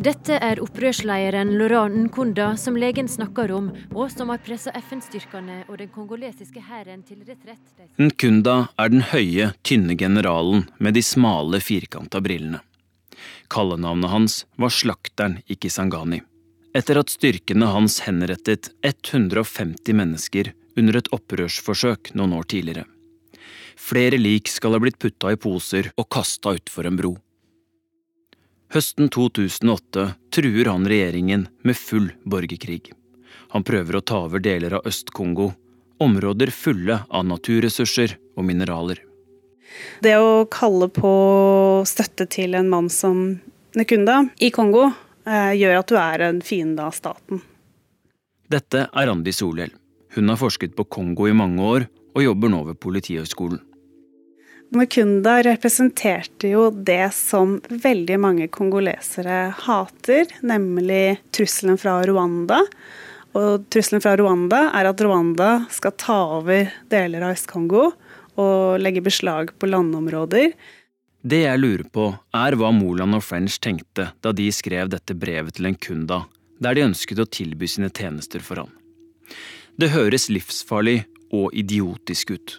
[0.01, 5.77] Dette er opprørslederen Laurent Nkunda som legen snakker om, og som har pressa FN-styrkene og
[5.77, 7.61] den kongolesiske hæren til retrett.
[8.01, 12.63] Nkunda er den høye, tynne generalen med de smale, firkanta brillene.
[13.53, 16.23] Kallenavnet hans var Slakteren i Kisangani.
[16.73, 22.89] Etter at styrkene hans henrettet 150 mennesker under et opprørsforsøk noen år tidligere.
[23.77, 27.19] Flere lik skal ha blitt putta i poser og kasta utfor en bro.
[28.71, 32.93] Høsten 2008 truer han regjeringen med full borgerkrig.
[33.51, 35.49] Han prøver å ta over deler av Øst-Kongo,
[35.99, 39.01] områder fulle av naturressurser og mineraler.
[40.07, 41.11] Det å kalle på
[41.83, 43.41] støtte til en mann som
[43.75, 44.93] Nekunda i Kongo,
[45.27, 47.43] eh, gjør at du er en fiende av staten.
[48.51, 49.75] Dette er Randi Solhjell.
[50.15, 53.59] Hun har forsket på Kongo i mange år, og jobber nå ved Politihøgskolen.
[54.71, 62.61] Mukunda representerte jo det som veldig mange kongolesere hater, nemlig trusselen fra Rwanda.
[63.35, 67.89] Og trusselen fra Rwanda er at Rwanda skal ta over deler av Øst-Kongo
[68.39, 70.55] og legge beslag på landområder.
[71.21, 75.59] Det jeg lurer på, er hva Moland og French tenkte da de skrev dette brevet
[75.59, 75.79] til en
[76.63, 78.71] der de ønsket å tilby sine tjenester for han.
[79.75, 81.03] Det høres livsfarlig
[81.35, 82.57] og idiotisk ut.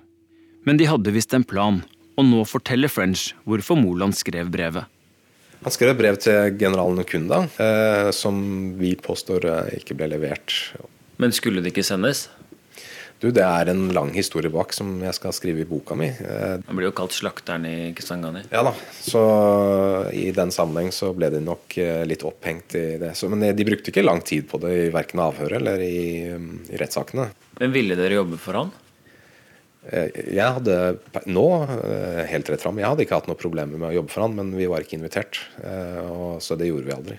[0.65, 1.81] Men de hadde visst en plan,
[2.21, 4.85] og nå forteller French hvorfor Moland skrev brevet.
[5.61, 8.37] Han skrev brev til generalen Kunda, eh, som
[8.79, 10.55] vi påstår eh, ikke ble levert.
[11.21, 12.29] Men skulle det ikke sendes?
[13.21, 16.07] Du, Det er en lang historie bak som jeg skal skrive i boka mi.
[16.09, 18.41] Eh, Han blir jo kalt slakteren i Kisangani.
[18.49, 18.73] Ja da,
[19.05, 19.21] så
[20.09, 23.13] i den sammenheng så ble de nok eh, litt opphengt i det.
[23.19, 26.01] Så, men de brukte ikke lang tid på det i verken avhøret eller i,
[26.73, 27.29] i rettssakene.
[27.61, 28.73] Men ville dere jobbe for han?
[29.89, 30.77] Eh, jeg hadde
[31.25, 31.47] nå
[32.29, 34.53] helt rett fram, jeg hadde ikke hatt noe problemer med å jobbe for han, men
[34.57, 35.41] vi var ikke invitert.
[36.05, 37.17] Og, så det gjorde vi aldri.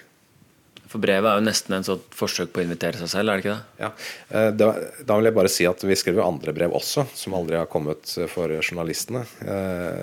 [0.93, 3.45] For brevet er jo nesten en sånn forsøk på å invitere seg selv, er det
[3.47, 3.81] ikke det?
[3.81, 4.69] Ja, da,
[5.01, 7.71] da, vil jeg bare si at vi skrev jo andre brev også, som aldri har
[7.73, 9.25] kommet for journalistene.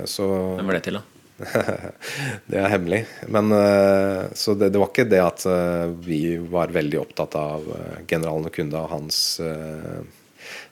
[0.09, 1.05] Så Hvem var det til, da?
[2.49, 3.03] det er hemmelig.
[3.31, 3.53] Men
[4.33, 5.45] Så det, det, var ikke det at
[6.03, 7.69] vi var veldig opptatt av
[8.09, 9.21] generalen og Kunda og hans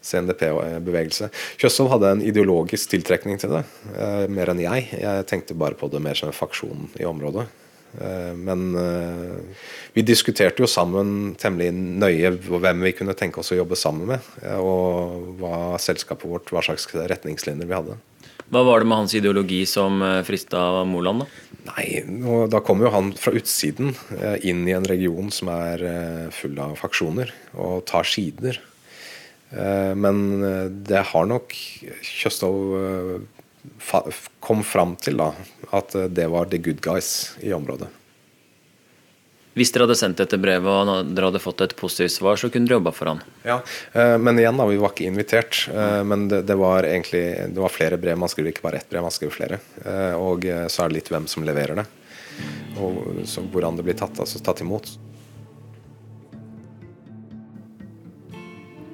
[0.08, 1.30] CNDP-bevegelse.
[1.60, 3.63] Kjøssov hadde en ideologisk tiltrekning til det,
[4.32, 4.89] mer enn jeg.
[5.04, 7.48] Jeg tenkte bare på det mer som en faksjon i området.
[8.38, 8.76] Men
[9.96, 14.28] vi diskuterte jo sammen temmelig nøye hvem vi kunne tenke oss å jobbe sammen med.
[14.60, 17.98] Og hva selskapet vårt, hva slags retningslinjer vi hadde.
[18.48, 21.28] Hva var det med hans ideologi som frista Moland, da?
[21.72, 21.88] Nei,
[22.52, 23.96] Da kommer jo han fra utsiden
[24.39, 25.84] inn i en region som er
[26.36, 28.62] full av faksjoner, og tar sider.
[29.50, 30.18] Men
[30.84, 31.54] det har nok
[32.04, 32.58] Kjøstov
[34.44, 35.30] kom fram til da,
[35.76, 37.88] at det var the good guys i området.
[39.58, 42.70] Hvis dere hadde sendt dette brevet og dere hadde fått et positivt svar, så kunne
[42.70, 43.24] dere jobba for han?
[43.48, 43.58] Ja,
[44.22, 45.64] men igjen, da, vi var ikke invitert.
[46.06, 47.24] Men det, det, var egentlig
[47.56, 48.20] det var flere brev.
[48.22, 49.60] Man skriver ikke bare ett brev, man skriver flere.
[50.22, 51.88] Og så er det litt hvem som leverer det.
[52.78, 53.02] Og
[53.50, 54.92] hvordan det blir tatt, altså tatt imot.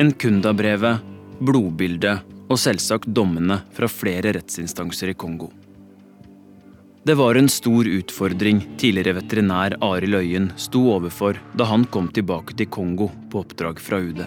[0.01, 1.01] Nkunda-brevet,
[1.37, 5.51] blodbildet og selvsagt dommene fra flere rettsinstanser i Kongo.
[7.03, 12.55] Det var en stor utfordring tidligere veterinær Arild Øyen sto overfor da han kom tilbake
[12.57, 14.23] til Kongo på oppdrag fra UD.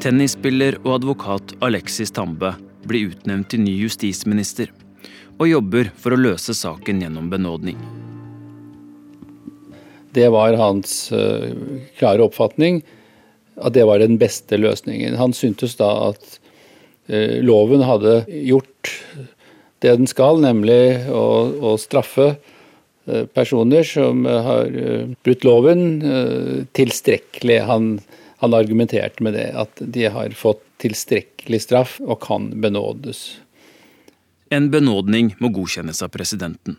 [0.00, 2.54] Tennisspiller og advokat Alexis Tambe
[2.88, 4.72] blir utnevnt til ny justisminister,
[5.36, 7.76] og jobber for å løse saken gjennom benådning.
[10.16, 11.52] Det var hans uh,
[12.00, 12.80] klare oppfatning
[13.60, 15.18] at det var den beste løsningen.
[15.20, 16.38] Han syntes da at
[17.12, 18.96] uh, loven hadde gjort
[19.82, 21.26] det den skal, nemlig å,
[21.58, 22.36] å straffe
[23.34, 24.68] personer som har
[25.26, 25.80] brutt loven,
[26.70, 27.56] tilstrekkelig.
[27.66, 27.88] Han,
[28.38, 33.24] han, argumenterte med det, at de har fått tilstrekkelig straff og kan benådes.
[34.54, 36.78] En benådning må godkjennes av presidenten.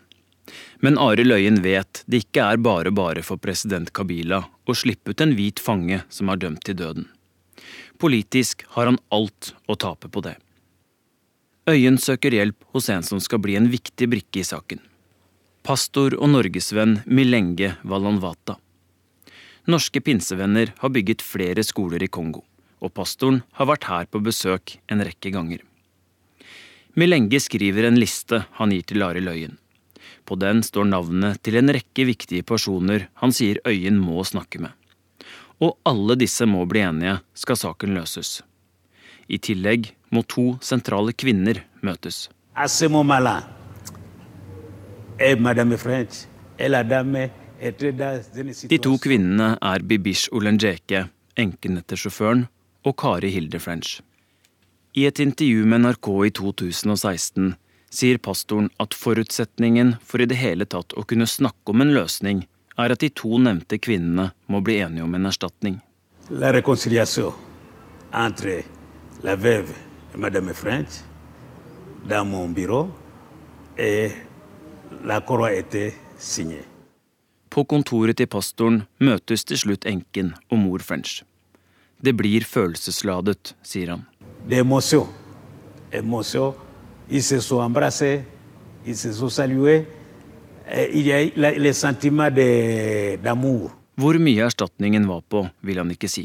[0.84, 5.24] Men Arild Øyen vet det ikke er bare bare for president Kabila å slippe ut
[5.24, 7.06] en hvit fange som er dømt til døden.
[7.98, 10.36] Politisk har han alt å tape på det.
[11.70, 14.82] Øyen søker hjelp hos en som skal bli en viktig brikke i saken.
[15.64, 18.58] Pastor og norgesvenn Milenge Valanvata.
[19.64, 22.42] Norske pinsevenner har bygget flere skoler i Kongo,
[22.84, 25.62] og pastoren har vært her på besøk en rekke ganger.
[27.00, 29.56] Milenge skriver en liste han gir til Arild Øyen.
[30.24, 34.72] På den står navnet til en rekke viktige personer han sier Øyen må snakke med.
[35.60, 38.40] Og alle disse må bli enige, skal saken løses.
[39.28, 42.28] I tillegg må to sentrale kvinner møtes.
[48.68, 51.06] De to kvinnene er Bibish Olenjeke,
[51.36, 52.46] enken etter sjåføren,
[52.84, 54.00] og Kari Hilde French.
[54.94, 57.54] I et intervju med NRK i 2016
[57.94, 62.44] sier pastoren at forutsetningen for i det hele tatt å kunne snakke om en løsning,
[62.76, 65.80] er at de to nevnte kvinnene må bli enige om en erstatning.
[66.30, 66.50] La
[68.14, 68.62] entre
[69.22, 69.74] la veuve
[70.14, 71.02] Madame French
[72.08, 72.88] dans mon bureau
[73.76, 74.12] et
[75.04, 76.62] l'accord a été signé.
[77.50, 81.22] På kontoret til pastoren møtes til slutt enken og mor French.
[82.02, 84.06] Det blir følelsesladet, sier han.
[84.46, 85.08] Det er emotion.
[85.92, 86.63] Emotion.
[87.10, 88.22] Ils se sont embrassés,
[88.86, 89.84] ils se sont salués.
[90.92, 93.70] Il y a le sentiment d'amour.
[93.94, 96.24] Hvor mye erstatningen var på, vil han ikke si.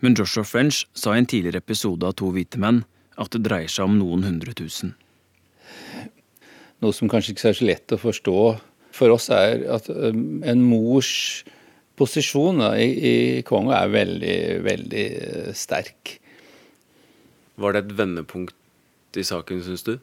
[0.00, 2.82] Men Joshua French sa i en tidligere episode av To hvite menn
[3.20, 4.96] at det dreier seg om noen hundre tusen.
[6.80, 8.36] Noe som kanskje ikke er så lett å forstå
[8.96, 11.10] for oss, er at um, en mors
[12.00, 13.14] posisjon i, i
[13.46, 16.16] Kongo er veldig, veldig uh, sterk.
[17.60, 18.56] Var det et vendepunkt
[19.18, 19.96] i saken, syns du?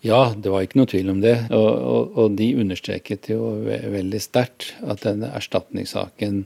[0.00, 1.36] Ja, det var ikke noe tvil om det.
[1.52, 6.44] Og, og, og de understreket jo veldig sterkt at denne erstatningssaken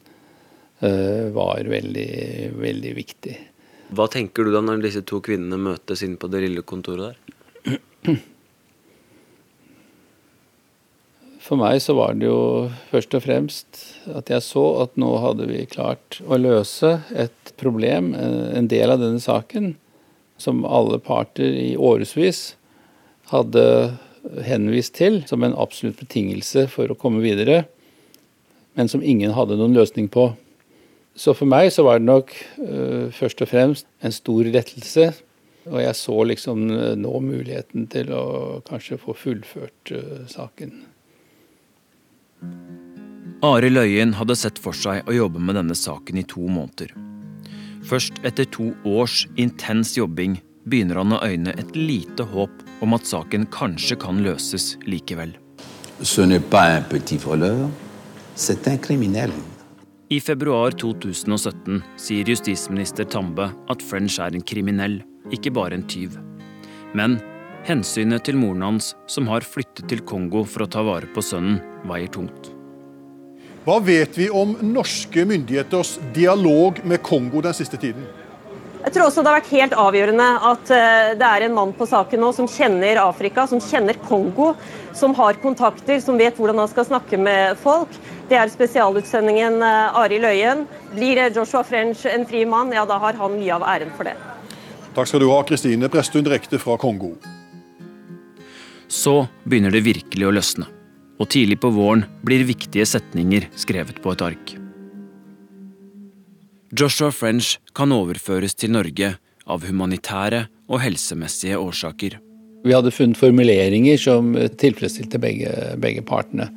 [0.83, 2.11] uh, var veldig,
[2.59, 3.37] veldig viktig.
[3.95, 7.19] Hva tenker du da når disse to kvinnene møtes inne på det lille kontoret der?
[11.45, 15.45] For meg så var det jo først og fremst at jeg så at nå hadde
[15.51, 19.75] vi klart å løse et problem, en del av denne saken,
[20.45, 22.55] som alle parter i årevis
[23.33, 23.65] hadde
[24.45, 27.65] henvist til som en absolutt betingelse for å komme videre,
[28.75, 30.33] men som ingen hadde noen løsning på.
[31.15, 35.13] Så for meg så var det nok uh, først og fremst en stor rettelse.
[35.71, 36.67] Og jeg så liksom
[37.01, 38.25] nå muligheten til å
[38.67, 40.75] kanskje få fullført uh, saken.
[43.45, 46.93] Arild Øyen hadde sett for seg å jobbe med denne saken i to måneder.
[47.85, 53.05] Først etter to års intens jobbing begynner han å øyne et lite håp om at
[53.09, 55.35] saken kanskje kan løses likevel.
[60.15, 64.99] I februar 2017 sier justisminister Tambe at French er en kriminell,
[65.33, 66.17] ikke bare en tyv.
[66.97, 67.21] Men
[67.69, 71.61] hensynet til moren hans, som har flyttet til Kongo for å ta vare på sønnen,
[71.89, 72.54] veier tungt.
[73.65, 78.05] Hva vet vi om norske myndigheters dialog med Kongo den siste tiden?
[78.85, 81.87] Jeg tror også det har vært helt avgjørende at eh, det er en mann på
[81.89, 84.51] saken nå som kjenner Afrika, som kjenner Kongo,
[84.93, 87.97] som har kontakter, som vet hvordan han skal snakke med folk.
[88.29, 90.67] Det er spesialutsendingen eh, Arild Øyen.
[90.93, 94.19] Blir Joshua French en fri mann, ja da har han mye av æren for det.
[94.93, 97.15] Takk skal du ha, Kristine Prestun direkte fra Kongo.
[98.93, 100.74] Så begynner det virkelig å løsne
[101.21, 104.55] og tidlig på våren blir viktige setninger skrevet på et ark.
[106.75, 109.13] Joshua French kan overføres til Norge
[109.47, 112.19] av humanitære og helsemessige årsaker.
[112.65, 116.49] Vi hadde funnet formuleringer som tilfredsstilte begge, begge partene.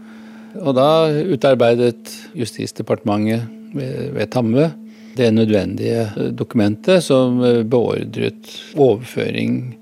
[0.57, 3.43] Og da utarbeidet Justisdepartementet
[3.75, 4.71] ved, ved Tamme
[5.17, 9.75] det nødvendige dokumentet som beordret overføring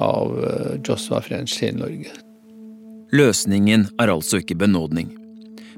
[0.00, 0.34] av
[0.82, 2.23] Joshua French til Norge.
[3.12, 5.10] Løsningen er altså ikke benådning.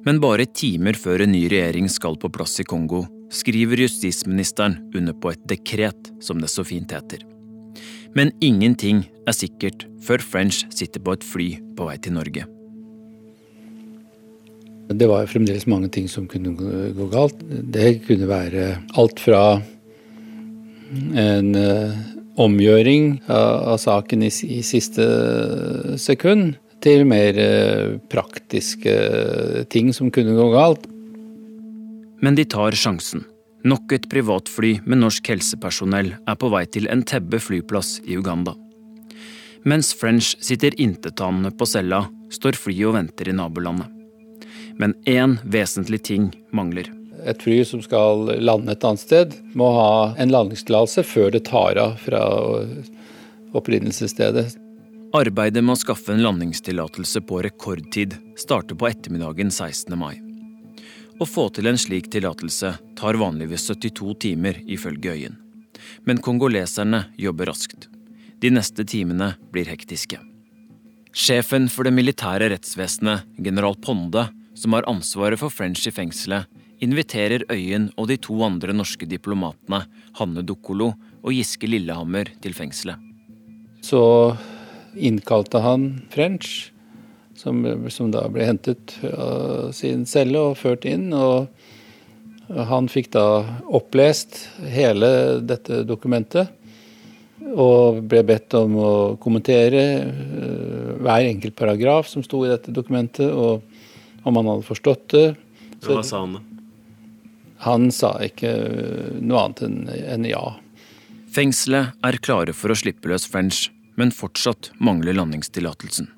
[0.07, 3.03] Men bare timer før en ny regjering skal på plass i Kongo,
[3.35, 7.25] skriver justisministeren under på et dekret, som det så fint heter.
[8.17, 12.47] Men ingenting er sikkert før French sitter på et fly på vei til Norge.
[14.87, 16.55] Det var fremdeles mange ting som kunne
[16.95, 17.41] gå galt.
[17.43, 19.41] Det kunne være alt fra
[21.19, 21.97] en uh,
[22.39, 25.07] omgjøring av, saken i, siste
[25.99, 26.55] sekund,
[26.85, 28.93] til mer eh, praktiske
[29.73, 30.87] ting som kunne gå galt.
[32.23, 33.25] Men de tar sjansen.
[33.67, 38.55] Nok et privatfly med norsk helsepersonell er på vei til Entebbe flyplass i Uganda.
[39.67, 43.91] Mens French sitter intetanende på cella, står flyet og venter i nabolandet.
[44.79, 46.93] Men én vesentlig ting mangler.
[47.27, 51.81] Et fly som skal lande et annet sted, må ha en landingstillatelse før det tar
[51.81, 52.23] av fra
[53.57, 54.53] opprinnelsesstedet.
[55.15, 59.95] Arbeidet med å skaffe en landingstillatelse på rekordtid starter på ettermiddagen 16.
[59.99, 60.17] mai.
[61.23, 65.37] Å få til en slik tillatelse tar vanligvis 72 timer, ifølge Øyen.
[66.05, 67.87] Men kongoleserne jobber raskt.
[68.43, 70.19] De neste timene blir hektiske.
[71.17, 74.27] Sjefen for det militære rettsvesenet, general Ponde,
[74.59, 76.51] som har ansvaret for French i fengselet,
[76.83, 79.87] inviterer Øyen og de to andre norske diplomatene,
[80.19, 80.91] Hanne Dukkolo
[81.23, 83.01] og Giske Lillehammer, til fengselet.
[83.87, 84.03] Så
[84.97, 86.73] innkalte han French,
[87.37, 91.13] som, som, da ble hentet av sin celle og ført inn.
[91.13, 91.49] og
[92.71, 93.27] Han fikk da
[93.67, 96.53] opplest hele dette dokumentet
[97.47, 98.93] og ble bedt om å
[99.23, 103.63] kommentere uh, hver enkelt paragraf som sto i dette dokumentet, og
[104.27, 105.27] om han hadde forstått det.
[105.79, 106.43] Så, Hva sa han da?
[107.67, 108.51] Han sa ikke
[109.23, 109.63] noe annet
[110.17, 110.43] enn ja.
[111.33, 113.67] Fengselet er klare for å slippe løs French
[113.97, 116.11] men fortsatt mangler landingstillatelsen.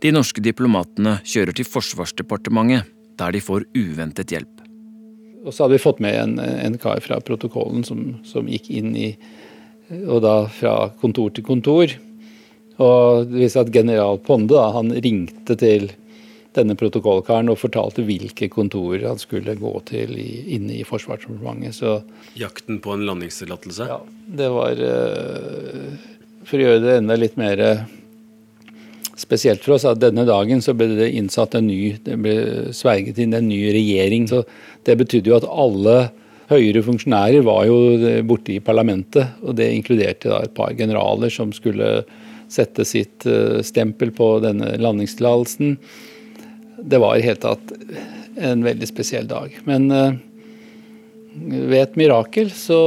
[0.00, 2.88] De norske diplomatene kjører til Forsvarsdepartementet,
[3.20, 4.62] der de får uventet hjelp.
[5.44, 8.92] Og så hadde vi fått med en, en kar fra protokollen som, som, gikk inn
[8.96, 9.10] i
[9.90, 11.90] Og da fra kontor til kontor.
[12.80, 15.88] Og det viser at general Ponde da, han ringte til
[16.54, 21.74] denne protokollkaren og fortalte hvilke kontorer han skulle gå til i, inne i Forsvarsdepartementet.
[21.76, 21.96] Så
[22.38, 23.88] Jakten på en landingstillatelse?
[23.90, 23.98] Ja.
[24.40, 26.08] Det var uh,
[26.50, 27.82] for å gjøre det enda litt mer eh,
[29.20, 32.34] spesielt for oss, at denne dagen så ble det innsatt en ny, det ble
[32.76, 34.26] sverget inn en ny regjering.
[34.30, 34.42] Så
[34.88, 35.96] det betydde jo at alle
[36.50, 37.76] høyere funksjonærer var jo
[38.26, 39.36] borte i parlamentet.
[39.44, 42.00] Og det inkluderte da et par generaler som skulle
[42.50, 45.76] sette sitt eh, stempel på denne landingstillatelsen.
[46.80, 47.76] Det var i hele tatt
[48.40, 49.54] en veldig spesiell dag.
[49.68, 50.18] Men eh,
[51.70, 52.80] ved et mirakel så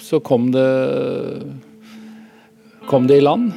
[0.00, 0.68] så kom det,
[2.90, 3.52] kom det i land.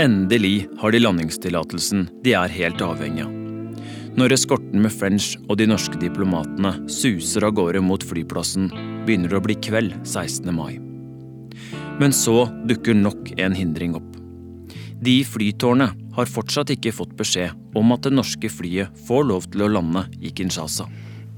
[0.00, 3.34] Endelig har de landingstillatelsen de er helt avhengig av.
[4.16, 8.70] Når eskorten med French og de norske diplomatene suser av gårde mot flyplassen,
[9.04, 10.48] begynner det å bli kveld 16.
[10.56, 10.78] mai.
[12.00, 14.08] Men så dukker nok en hindring opp.
[15.04, 19.50] De i flytårnet har fortsatt ikke fått beskjed om at det norske flyet får lov
[19.52, 20.88] til å lande i Kinshasa.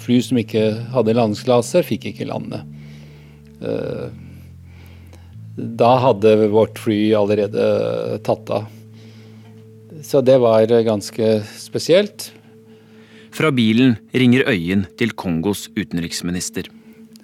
[0.05, 2.63] Fly som ikke hadde landingsklase, fikk ikke lande.
[5.57, 8.65] Eh, da hadde vårt fly allerede tatt av.
[10.03, 12.33] Så det var ganske spesielt.
[13.35, 16.69] Fra bilen ringer Øyen til Kongos utenriksminister.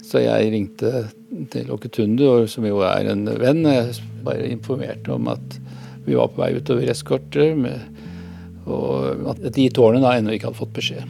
[0.03, 1.11] Så jeg ringte
[1.53, 3.63] til Okutundu, som jo er en venn.
[3.63, 5.59] Jeg bare informerte om at
[6.07, 7.55] vi var på vei utover eskorter,
[8.67, 11.05] og at de i tårnet da ennå ikke hadde fått beskjed.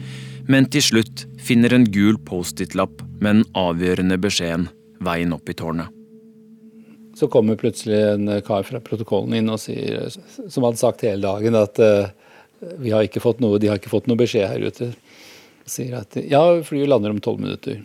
[0.51, 4.69] Men til slutt finner en gul Post-It-lapp med den avgjørende beskjeden
[5.01, 6.00] veien opp i tårnet.
[7.21, 11.53] Så kommer plutselig en kar fra protokollen inn og sier, som hadde sagt hele dagen,
[11.59, 11.77] at
[12.81, 14.91] vi har ikke fått noe, de har ikke fått noe beskjed her ute.
[15.69, 17.83] Sier at ja, flyet lander om tolv minutter.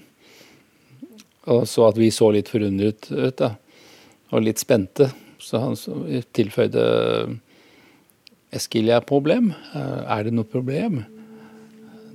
[1.52, 3.52] Og så at vi så litt forundret ut, da.
[4.34, 5.10] Og litt spente.
[5.38, 5.76] Så han
[6.34, 6.86] tilføyde
[8.56, 9.52] Eskil, er problem?
[9.76, 11.02] Er det noe problem?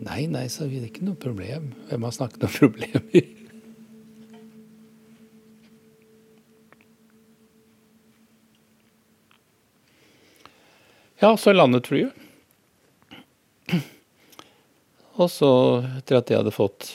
[0.01, 1.69] Nei, nei, sa vi, det er ikke noe problem.
[1.89, 3.37] Hvem har snakket om problemer?
[11.21, 12.11] Ja, så landet flyet.
[15.21, 15.49] Og så,
[15.99, 16.87] etter at jeg hadde fått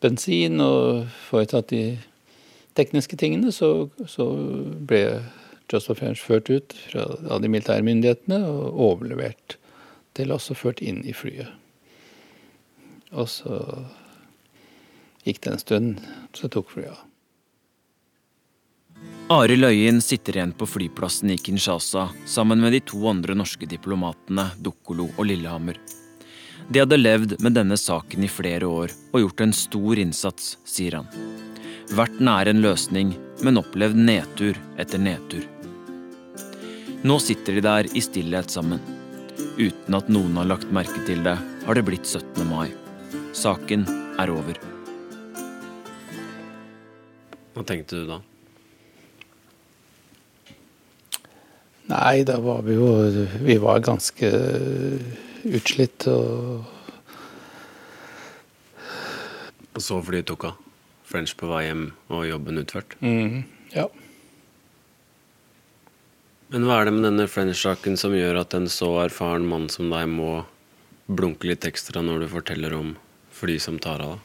[0.00, 1.82] bensin og foretatt de
[2.78, 4.30] tekniske tingene, så, så
[4.88, 5.02] ble
[5.68, 9.58] Joseph French ført ut av de militære myndighetene og overlevert
[10.16, 11.52] til oss og ført inn i flyet.
[13.12, 13.60] Og så
[15.28, 16.00] gikk det en stund,
[16.32, 17.07] så tok flyet av.
[19.28, 24.46] Arild Øyen sitter igjen på flyplassen i Kinshasa sammen med de to andre norske diplomatene
[24.64, 25.76] Dukkolo og Lillehammer.
[26.68, 30.96] De hadde levd med denne saken i flere år og gjort en stor innsats, sier
[30.96, 31.10] han.
[31.92, 33.12] Vært nær en løsning,
[33.44, 35.44] men opplevd nedtur etter nedtur.
[37.04, 38.80] Nå sitter de der i stillhet sammen.
[39.60, 41.36] Uten at noen har lagt merke til det,
[41.66, 42.48] har det blitt 17.
[42.48, 42.72] mai.
[43.36, 43.84] Saken
[44.16, 44.56] er over.
[47.52, 48.20] Hva tenkte du da?
[51.98, 52.88] Nei, da var vi jo
[53.42, 54.28] Vi var ganske
[55.48, 56.66] utslitt og
[59.74, 60.64] Og så flyet tok av?
[61.08, 62.94] French på vei hjem og jobben utført?
[63.00, 63.86] Mm, ja.
[66.52, 69.88] Men hva er det med denne French-saken som gjør at en så erfaren mann som
[69.92, 70.42] deg må
[71.08, 72.90] blunke litt ekstra når du forteller om
[73.38, 74.18] fly som tar av?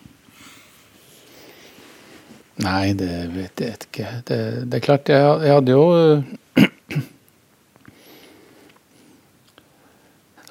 [2.64, 4.10] Nei, det vet jeg ikke.
[4.28, 5.86] Det, det er klart, jeg, jeg hadde jo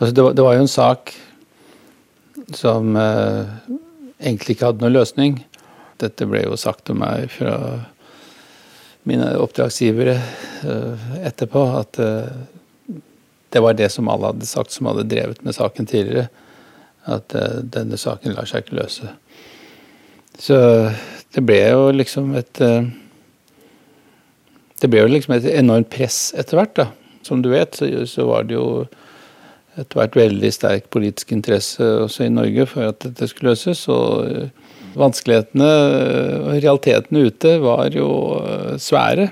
[0.02, 1.12] Altså det, var, det, var, jo en sak
[2.58, 3.50] som eh,
[4.18, 5.36] egentlig ikke hadde noen løsning.
[6.02, 7.52] Dette ble jo sagt til meg fra
[9.06, 12.32] mine oppdragsgivere eh, etterpå, at eh,
[13.54, 16.26] det var det som alle hadde sagt som hadde drevet med saken tidligere.
[17.06, 19.12] At eh, denne saken lar seg ikke løse.
[20.42, 20.58] Så
[21.30, 22.90] det ble jo liksom et eh,
[24.82, 26.88] Det ble jo liksom et enormt press etter hvert, da.
[27.22, 28.66] Som du vet, så, så var det jo
[29.80, 33.84] etter hvert veldig sterk politisk interesse også i Norge for at dette skulle løses.
[33.92, 35.70] Og eh, vanskelighetene
[36.42, 38.08] og realitetene ute var jo
[38.42, 39.30] eh, svære.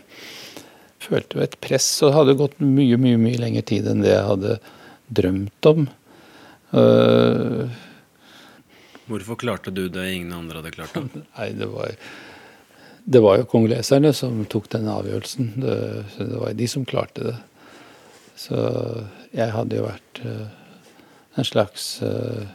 [1.00, 4.26] Følte jo et press og hadde gått mye, mye mye lengre tid enn det jeg
[4.30, 4.58] hadde
[5.10, 5.86] drømt om.
[9.10, 10.94] Hvorfor klarte du det ingen andre hadde klart?
[10.94, 11.24] det?
[11.38, 11.96] Nei, det var,
[13.10, 15.54] det var jo kongoleserne som tok den avgjørelsen.
[15.64, 15.78] Det,
[16.20, 17.38] det var de som klarte det.
[18.38, 18.60] Så
[19.36, 20.46] jeg hadde jo vært uh,
[21.38, 22.46] en slags uh,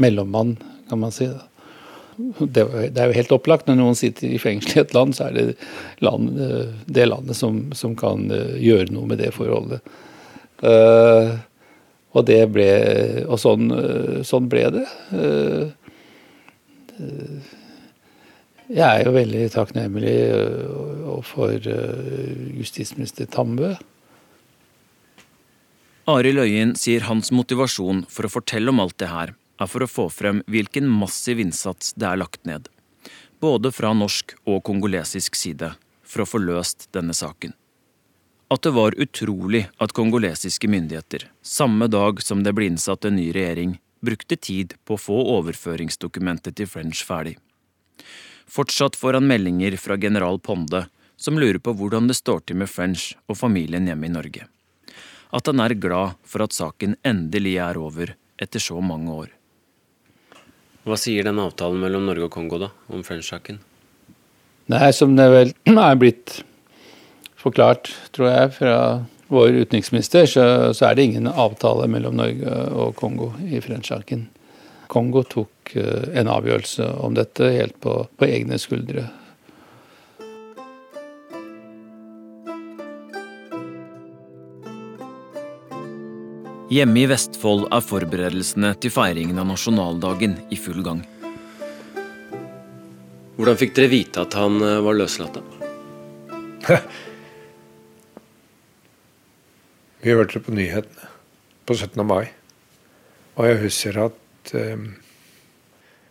[0.00, 0.56] mellommann,
[0.88, 1.28] kan man si.
[1.28, 1.48] Da.
[2.40, 3.68] Det, er jo helt opplagt.
[3.68, 5.46] Når noen sitter i fengsel i et land, så er det
[6.04, 9.84] land, uh, det landet som, som kan gjøre noe med det forholdet.
[12.12, 12.66] og det ble
[13.26, 13.72] Og sånn,
[14.22, 14.84] sånn ble det.
[18.68, 20.18] jeg er jo veldig takknemlig
[21.26, 21.66] for
[22.62, 23.74] justisminister Tambø.
[26.10, 29.86] Arild Øyen sier hans motivasjon for å fortelle om alt det her, er for å
[29.86, 32.66] få frem hvilken massiv innsats det er lagt ned,
[33.38, 35.68] både fra norsk og kongolesisk side,
[36.02, 37.54] for å få løst denne saken.
[38.50, 43.28] At det var utrolig at kongolesiske myndigheter, samme dag som det ble innsatt en ny
[43.36, 47.36] regjering, brukte tid på å få overføringsdokumentet til French ferdig.
[48.50, 50.82] Fortsatt får han meldinger fra general Ponde,
[51.14, 54.48] som lurer på hvordan det står til med French og familien hjemme i Norge.
[55.32, 59.30] At han er glad for at saken endelig er over etter så mange år.
[60.82, 63.60] Hva sier den avtalen mellom Norge og Kongo da, om French-saken?
[64.72, 65.54] Nei, som det vel
[65.88, 66.40] er blitt
[67.38, 68.76] forklart, tror jeg, fra
[69.32, 70.44] vår utenriksminister, så,
[70.76, 74.26] så er det ingen avtale mellom Norge og Kongo i French-saken.
[74.92, 79.06] Kongo tok uh, en avgjørelse om dette helt på, på egne skuldre.
[86.72, 91.02] Hjemme i Vestfold er forberedelsene til feiringen av nasjonaldagen i full gang.
[93.36, 95.36] Hvordan fikk dere vite at han eh, var løslatt?
[100.00, 101.10] Vi hørte det på nyhetene
[101.68, 102.00] på 17.
[102.08, 102.32] mai.
[103.36, 104.88] Og jeg husker at um,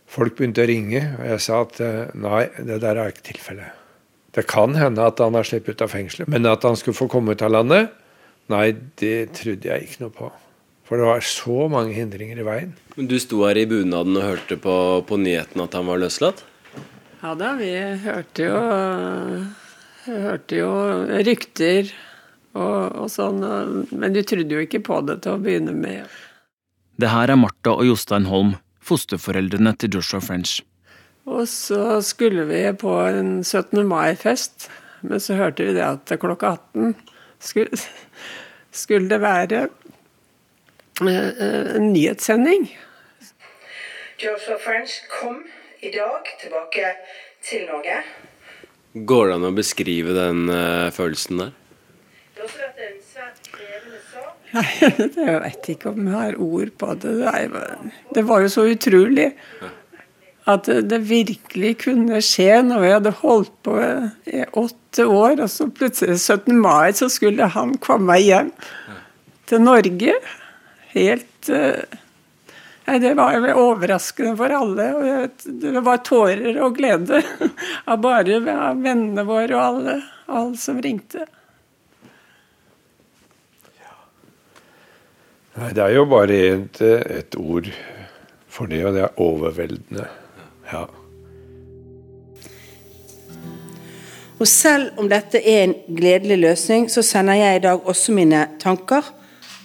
[0.10, 3.74] folk begynte å ringe, og jeg sa at uh, nei, det der er ikke tilfellet.
[4.38, 7.10] Det kan hende at han har sluppet ut av fengselet, men at han skulle få
[7.10, 7.98] komme ut av landet,
[8.54, 8.68] nei,
[9.02, 10.32] det trodde jeg ikke noe på.
[10.92, 12.72] For det var så mange hindringer i veien.
[12.98, 14.74] Men Du sto her i bunaden og hørte på,
[15.08, 16.42] på nyheten at han var løslatt?
[17.22, 17.70] Ja da, vi
[18.04, 18.58] hørte jo,
[20.10, 20.74] hørte jo
[21.30, 21.94] rykter
[22.52, 23.40] og, og sånn.
[23.96, 26.12] Men du trodde jo ikke på det til å begynne med.
[27.00, 30.60] Det her er Martha og Jostein Holm, fosterforeldrene til Joshua French.
[31.24, 33.80] Og så skulle vi på en 17.
[33.88, 34.68] mai-fest,
[35.08, 36.98] men så hørte vi det at klokka 18
[37.40, 37.80] skulle,
[38.76, 39.70] skulle det være
[41.10, 42.68] en nyhetssending.
[44.22, 45.44] Joshua French kom
[45.82, 46.94] i dag tilbake
[47.42, 48.02] til Norge.
[48.94, 51.54] Går det an å beskrive den uh, følelsen der?
[52.36, 54.34] Det har også vært en svært krevende sak.
[54.58, 54.66] Nei,
[55.26, 57.16] jeg vet ikke om jeg har ord på det.
[58.14, 59.30] Det var jo så utrolig.
[60.52, 65.70] At det virkelig kunne skje når vi hadde holdt på i åtte år, og så
[65.70, 66.58] plutselig 17.
[66.62, 68.54] mai så skulle han komme hjem
[69.50, 70.18] til Norge
[70.94, 72.00] helt uh,
[72.88, 74.86] Nei, Det var overraskende for alle.
[75.46, 77.22] Det var tårer og glede
[77.86, 81.28] av bare av vennene våre og alle, alle som ringte.
[85.52, 87.70] Nei, det er jo bare et, et ord
[88.52, 90.08] for det, og det er overveldende.
[90.72, 90.86] Ja.
[94.42, 98.46] Og selv om dette er en gledelig løsning, så sender jeg i dag også mine
[98.64, 99.06] tanker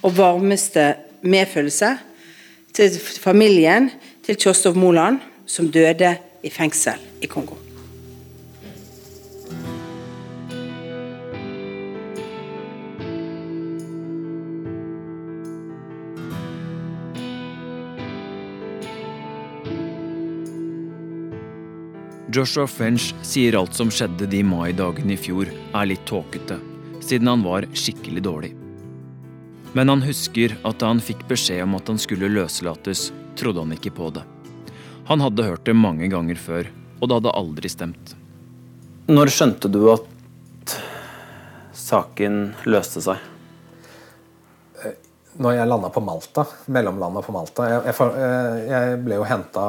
[0.05, 0.91] og varmeste
[1.21, 1.95] medfølelse
[2.77, 3.89] til familien
[4.25, 7.55] til Tjostov Moland, som døde i fengsel i Kongo.
[22.37, 26.59] Joshua French sier alt som skjedde de maidagene i fjor, er litt tåkete,
[27.01, 28.66] siden han var skikkelig dårlig.
[29.77, 33.75] Men han husker at da han fikk beskjed om at han skulle løslates, trodde han
[33.75, 34.23] ikke på det.
[35.05, 38.15] Han hadde hørt det mange ganger før, og det hadde aldri stemt.
[39.05, 40.73] Når skjønte du at
[41.77, 43.21] saken løste seg?
[44.81, 44.97] Eh,
[45.37, 49.67] når jeg landa på Malta, mellomlanda på Malta Jeg, jeg, eh, jeg ble jo henta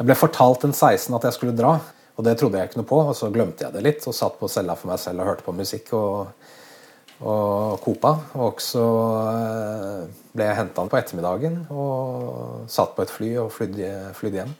[0.00, 1.76] Jeg ble fortalt den 16 at jeg skulle dra,
[2.18, 3.04] og det trodde jeg ikke noe på.
[3.06, 5.46] Og så glemte jeg det litt og satt på cella for meg selv og hørte
[5.46, 5.94] på musikk.
[5.94, 6.57] og
[7.20, 8.14] og Copa.
[8.38, 8.84] Og så
[9.32, 14.56] eh, ble jeg henta på ettermiddagen og satt på et fly og flydde, flydde hjem.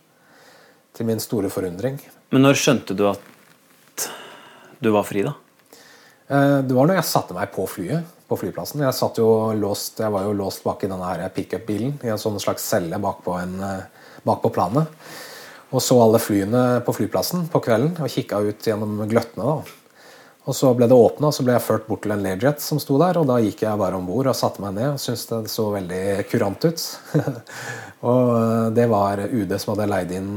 [0.98, 2.00] Til min store forundring.
[2.34, 4.08] Men når skjønte du at
[4.82, 5.36] du var fri, da?
[6.28, 8.82] Eh, det var når jeg satte meg på flyet på flyplassen.
[8.84, 12.36] Jeg, satt jo låst, jeg var jo låst bak i denne pickup-bilen i en sånn
[12.42, 14.90] slags celle bak på, en, eh, bak på planet.
[15.68, 19.44] Og så alle flyene på flyplassen på kvelden og kikka ut gjennom gløttene.
[19.44, 19.87] da
[20.48, 22.96] og Så ble det åpna, så ble jeg ført bort til en Learjet som sto
[23.00, 23.18] der.
[23.20, 25.66] og Da gikk jeg bare om bord og satte meg ned og syntes det så
[25.74, 26.84] veldig kurant ut.
[28.08, 30.30] og eh, Det var UD som hadde leid inn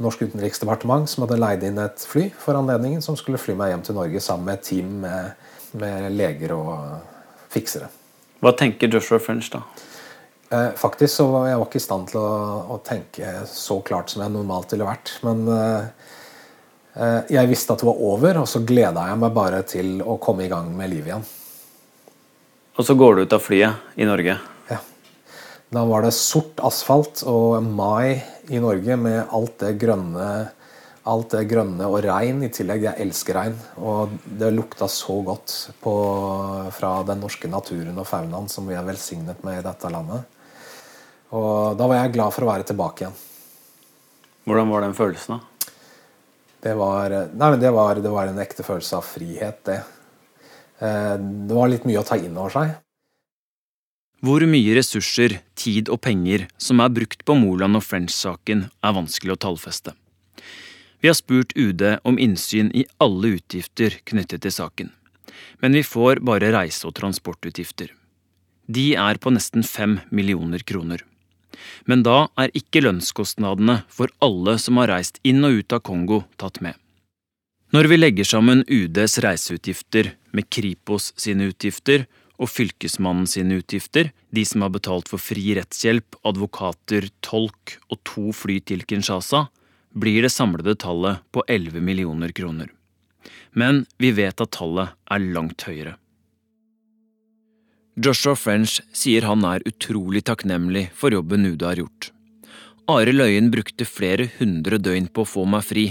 [0.00, 3.84] Norsk utenriksdepartement som hadde leid inn et fly for anledningen, som skulle fly meg hjem
[3.90, 6.72] til Norge sammen med et team med, med leger og
[7.52, 7.92] fiksere.
[8.40, 9.66] Hva tenker Joshua French da?
[10.48, 12.36] Eh, faktisk så var jeg ikke i stand til å,
[12.72, 15.18] å, tenke så klart som jeg normalt ville vært.
[15.28, 16.14] Men Eh,
[16.98, 20.46] jeg visste at det var over, og så gleda jeg meg bare til å komme
[20.46, 21.26] i gang med livet igjen.
[22.78, 24.36] Og så går du ut av flyet i Norge?
[24.70, 24.78] Ja.
[25.74, 28.22] Da var det sort asfalt og mai
[28.54, 30.28] i Norge med alt det grønne,
[31.08, 32.86] alt det grønne og regn i tillegg.
[32.86, 33.58] Jeg elsker regn.
[33.82, 35.94] Og det lukta så godt på,
[36.78, 40.38] fra den norske naturen og faunaen som vi er velsignet med i dette landet.
[41.34, 43.22] Og da var jeg glad for å være tilbake igjen.
[44.48, 45.57] Hvordan var den følelsen, da?
[46.62, 49.78] Det var, nei, det var, det var en ekte følelse av frihet, det.
[50.82, 52.76] Eh, det var litt mye å ta inn over seg.
[54.26, 59.36] Hvor mye ressurser, tid og penger som er brukt på Moland og French-saken, er vanskelig
[59.36, 59.94] å tallfeste.
[60.98, 64.90] Vi har spurt UD om innsyn i alle utgifter knyttet til saken,
[65.62, 67.92] men vi får bare reise- og transportutgifter.
[68.66, 71.04] De er på nesten fem millioner kroner.
[71.86, 76.22] Men da er ikke lønnskostnadene for alle som har reist inn og ut av Kongo,
[76.40, 76.78] tatt med.
[77.74, 82.06] Når vi legger sammen UDs reiseutgifter med Kripos sine utgifter
[82.38, 88.32] og Fylkesmannen sine utgifter, de som har betalt for fri rettshjelp, advokater, tolk og to
[88.32, 89.48] fly til Kinshasa,
[89.92, 92.70] blir det samlede tallet på 11 millioner kroner.
[93.52, 95.96] Men vi vet at tallet er langt høyere.
[97.98, 102.12] Joshua French sier han er utrolig takknemlig for jobben UD har gjort.
[102.86, 105.86] Are Løyen brukte flere hundre døgn på å få meg fri,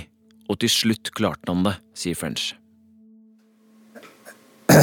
[0.48, 2.54] og til slutt klarte han det, sier French.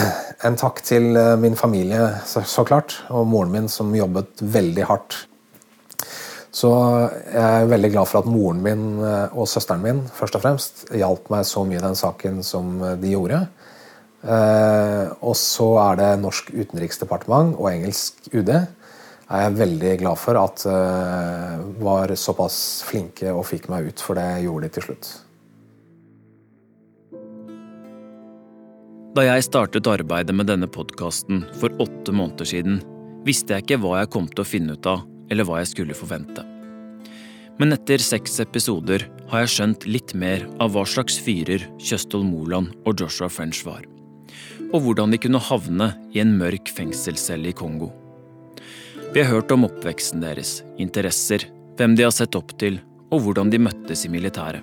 [0.45, 5.17] En takk til eh, min familie, så, klart, og moren min, som jobbet veldig hardt.
[6.53, 6.69] Så
[7.31, 10.85] jeg er veldig glad for at moren min eh, og søsteren min først og fremst
[10.93, 13.47] hjalp meg så mye i den saken som de gjorde.
[14.25, 20.39] Eh, og så er det norsk utenriksdepartement og engelsk UD Jeg er veldig glad for
[20.41, 22.57] at uh, var såpass
[22.89, 25.09] flinke og fikk meg ut, for det gjorde de til slutt.
[29.17, 32.83] Da jeg startet arbeidet med denne podkasten for åtte måneder siden,
[33.25, 35.97] visste jeg ikke hva jeg kom til å finne ut av, eller hva jeg skulle
[35.97, 36.45] forvente.
[37.57, 42.75] Men etter seks episoder har jeg skjønt litt mer av hva slags fyrer Kjøstol Moland
[42.85, 43.87] og Joshua French var.
[44.75, 47.93] Og hvordan de kunne havne i en mørk fengselscelle i Kongo.
[49.15, 51.47] Vi har hørt om oppveksten deres, interesser,
[51.79, 52.81] hvem de har sett opp til,
[53.15, 54.63] og hvordan de møttes i militæret.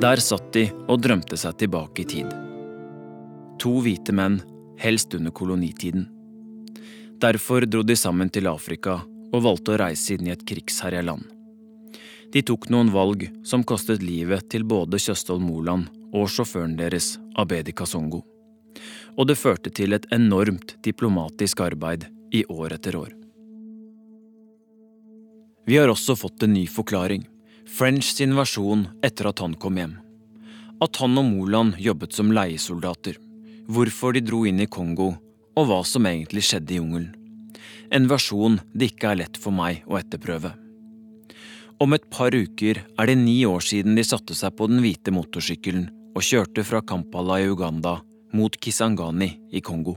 [0.00, 2.32] Der satt de og drømte seg tilbake i tid.
[3.60, 4.40] To hvite menn,
[4.80, 6.08] helst under kolonitiden.
[7.20, 11.28] Derfor dro de sammen til Afrika og valgte å reise inn i et krigsherja land.
[12.34, 17.76] De tok noen valg som kostet livet til både Kjøstholm Moland og sjåføren deres, Abedi
[17.76, 18.24] Kasongo.
[19.14, 23.12] Og det førte til et enormt diplomatisk arbeid i år etter år.
[25.64, 27.22] Vi har også fått en ny forklaring.
[27.64, 29.94] Frenchs invasjon etter at han kom hjem.
[30.82, 33.20] At han og Moland jobbet som leiesoldater
[33.66, 35.14] hvorfor de dro inn i Kongo,
[35.54, 37.14] og hva som egentlig skjedde i jungelen.
[37.94, 40.50] En versjon det ikke er lett for meg å etterprøve.
[41.82, 45.14] Om et par uker er det ni år siden de satte seg på den hvite
[45.14, 47.98] motorsykkelen og kjørte fra Kampala i Uganda
[48.34, 49.94] mot Kisangani i Kongo.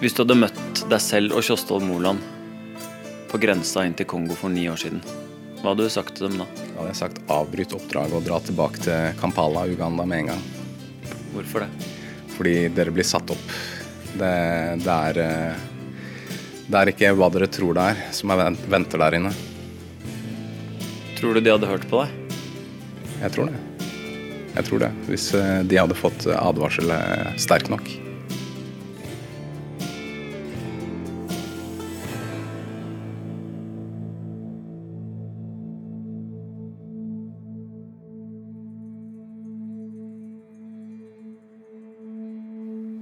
[0.00, 2.22] Hvis du hadde møtt deg selv og Kjostolv Moland
[3.28, 5.02] på grensa inn til Kongo for ni år siden,
[5.60, 6.46] hva hadde du sagt til dem da?
[6.46, 10.48] Da hadde jeg sagt avbryt oppdraget og dra tilbake til Kampala, Uganda med en gang.
[11.34, 11.92] Hvorfor det?
[12.38, 13.52] Fordi dere blir satt opp.
[14.14, 14.34] Det,
[14.86, 15.68] det, er, eh,
[16.70, 19.38] det er ikke hva dere tror det er, som er venter der inne.
[21.20, 22.36] Tror du de hadde hørt på deg?
[23.20, 23.58] Jeg tror det.
[24.54, 24.88] Jeg tror det.
[25.04, 27.90] Hvis eh, de hadde fått advarsel eh, sterk nok.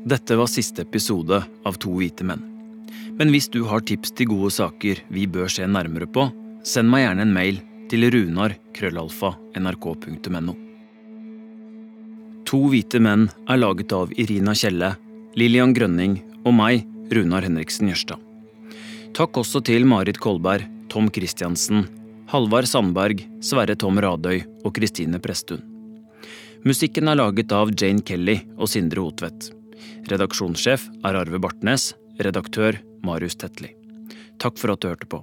[0.09, 2.43] Dette var siste episode av To hvite menn.
[3.15, 6.27] Men hvis du har tips til gode saker vi bør se nærmere på,
[6.67, 10.55] send meg gjerne en mail til runar krøllalfa nrk.no.
[12.49, 14.95] To hvite menn er laget av Irina Kjelle,
[15.37, 18.21] Lillian Grønning og meg, Runar Henriksen Jørstad.
[19.17, 21.87] Takk også til Marit Kolberg, Tom Christiansen,
[22.33, 25.61] Halvard Sandberg, Sverre Tom Radøy og Kristine Presttun.
[26.65, 29.51] Musikken er laget av Jane Kelly og Sindre Hotvedt.
[30.09, 33.75] Redaksjonssjef er Arve Bartnes, redaktør Marius Tetli.
[34.41, 35.23] Takk for at du hørte på.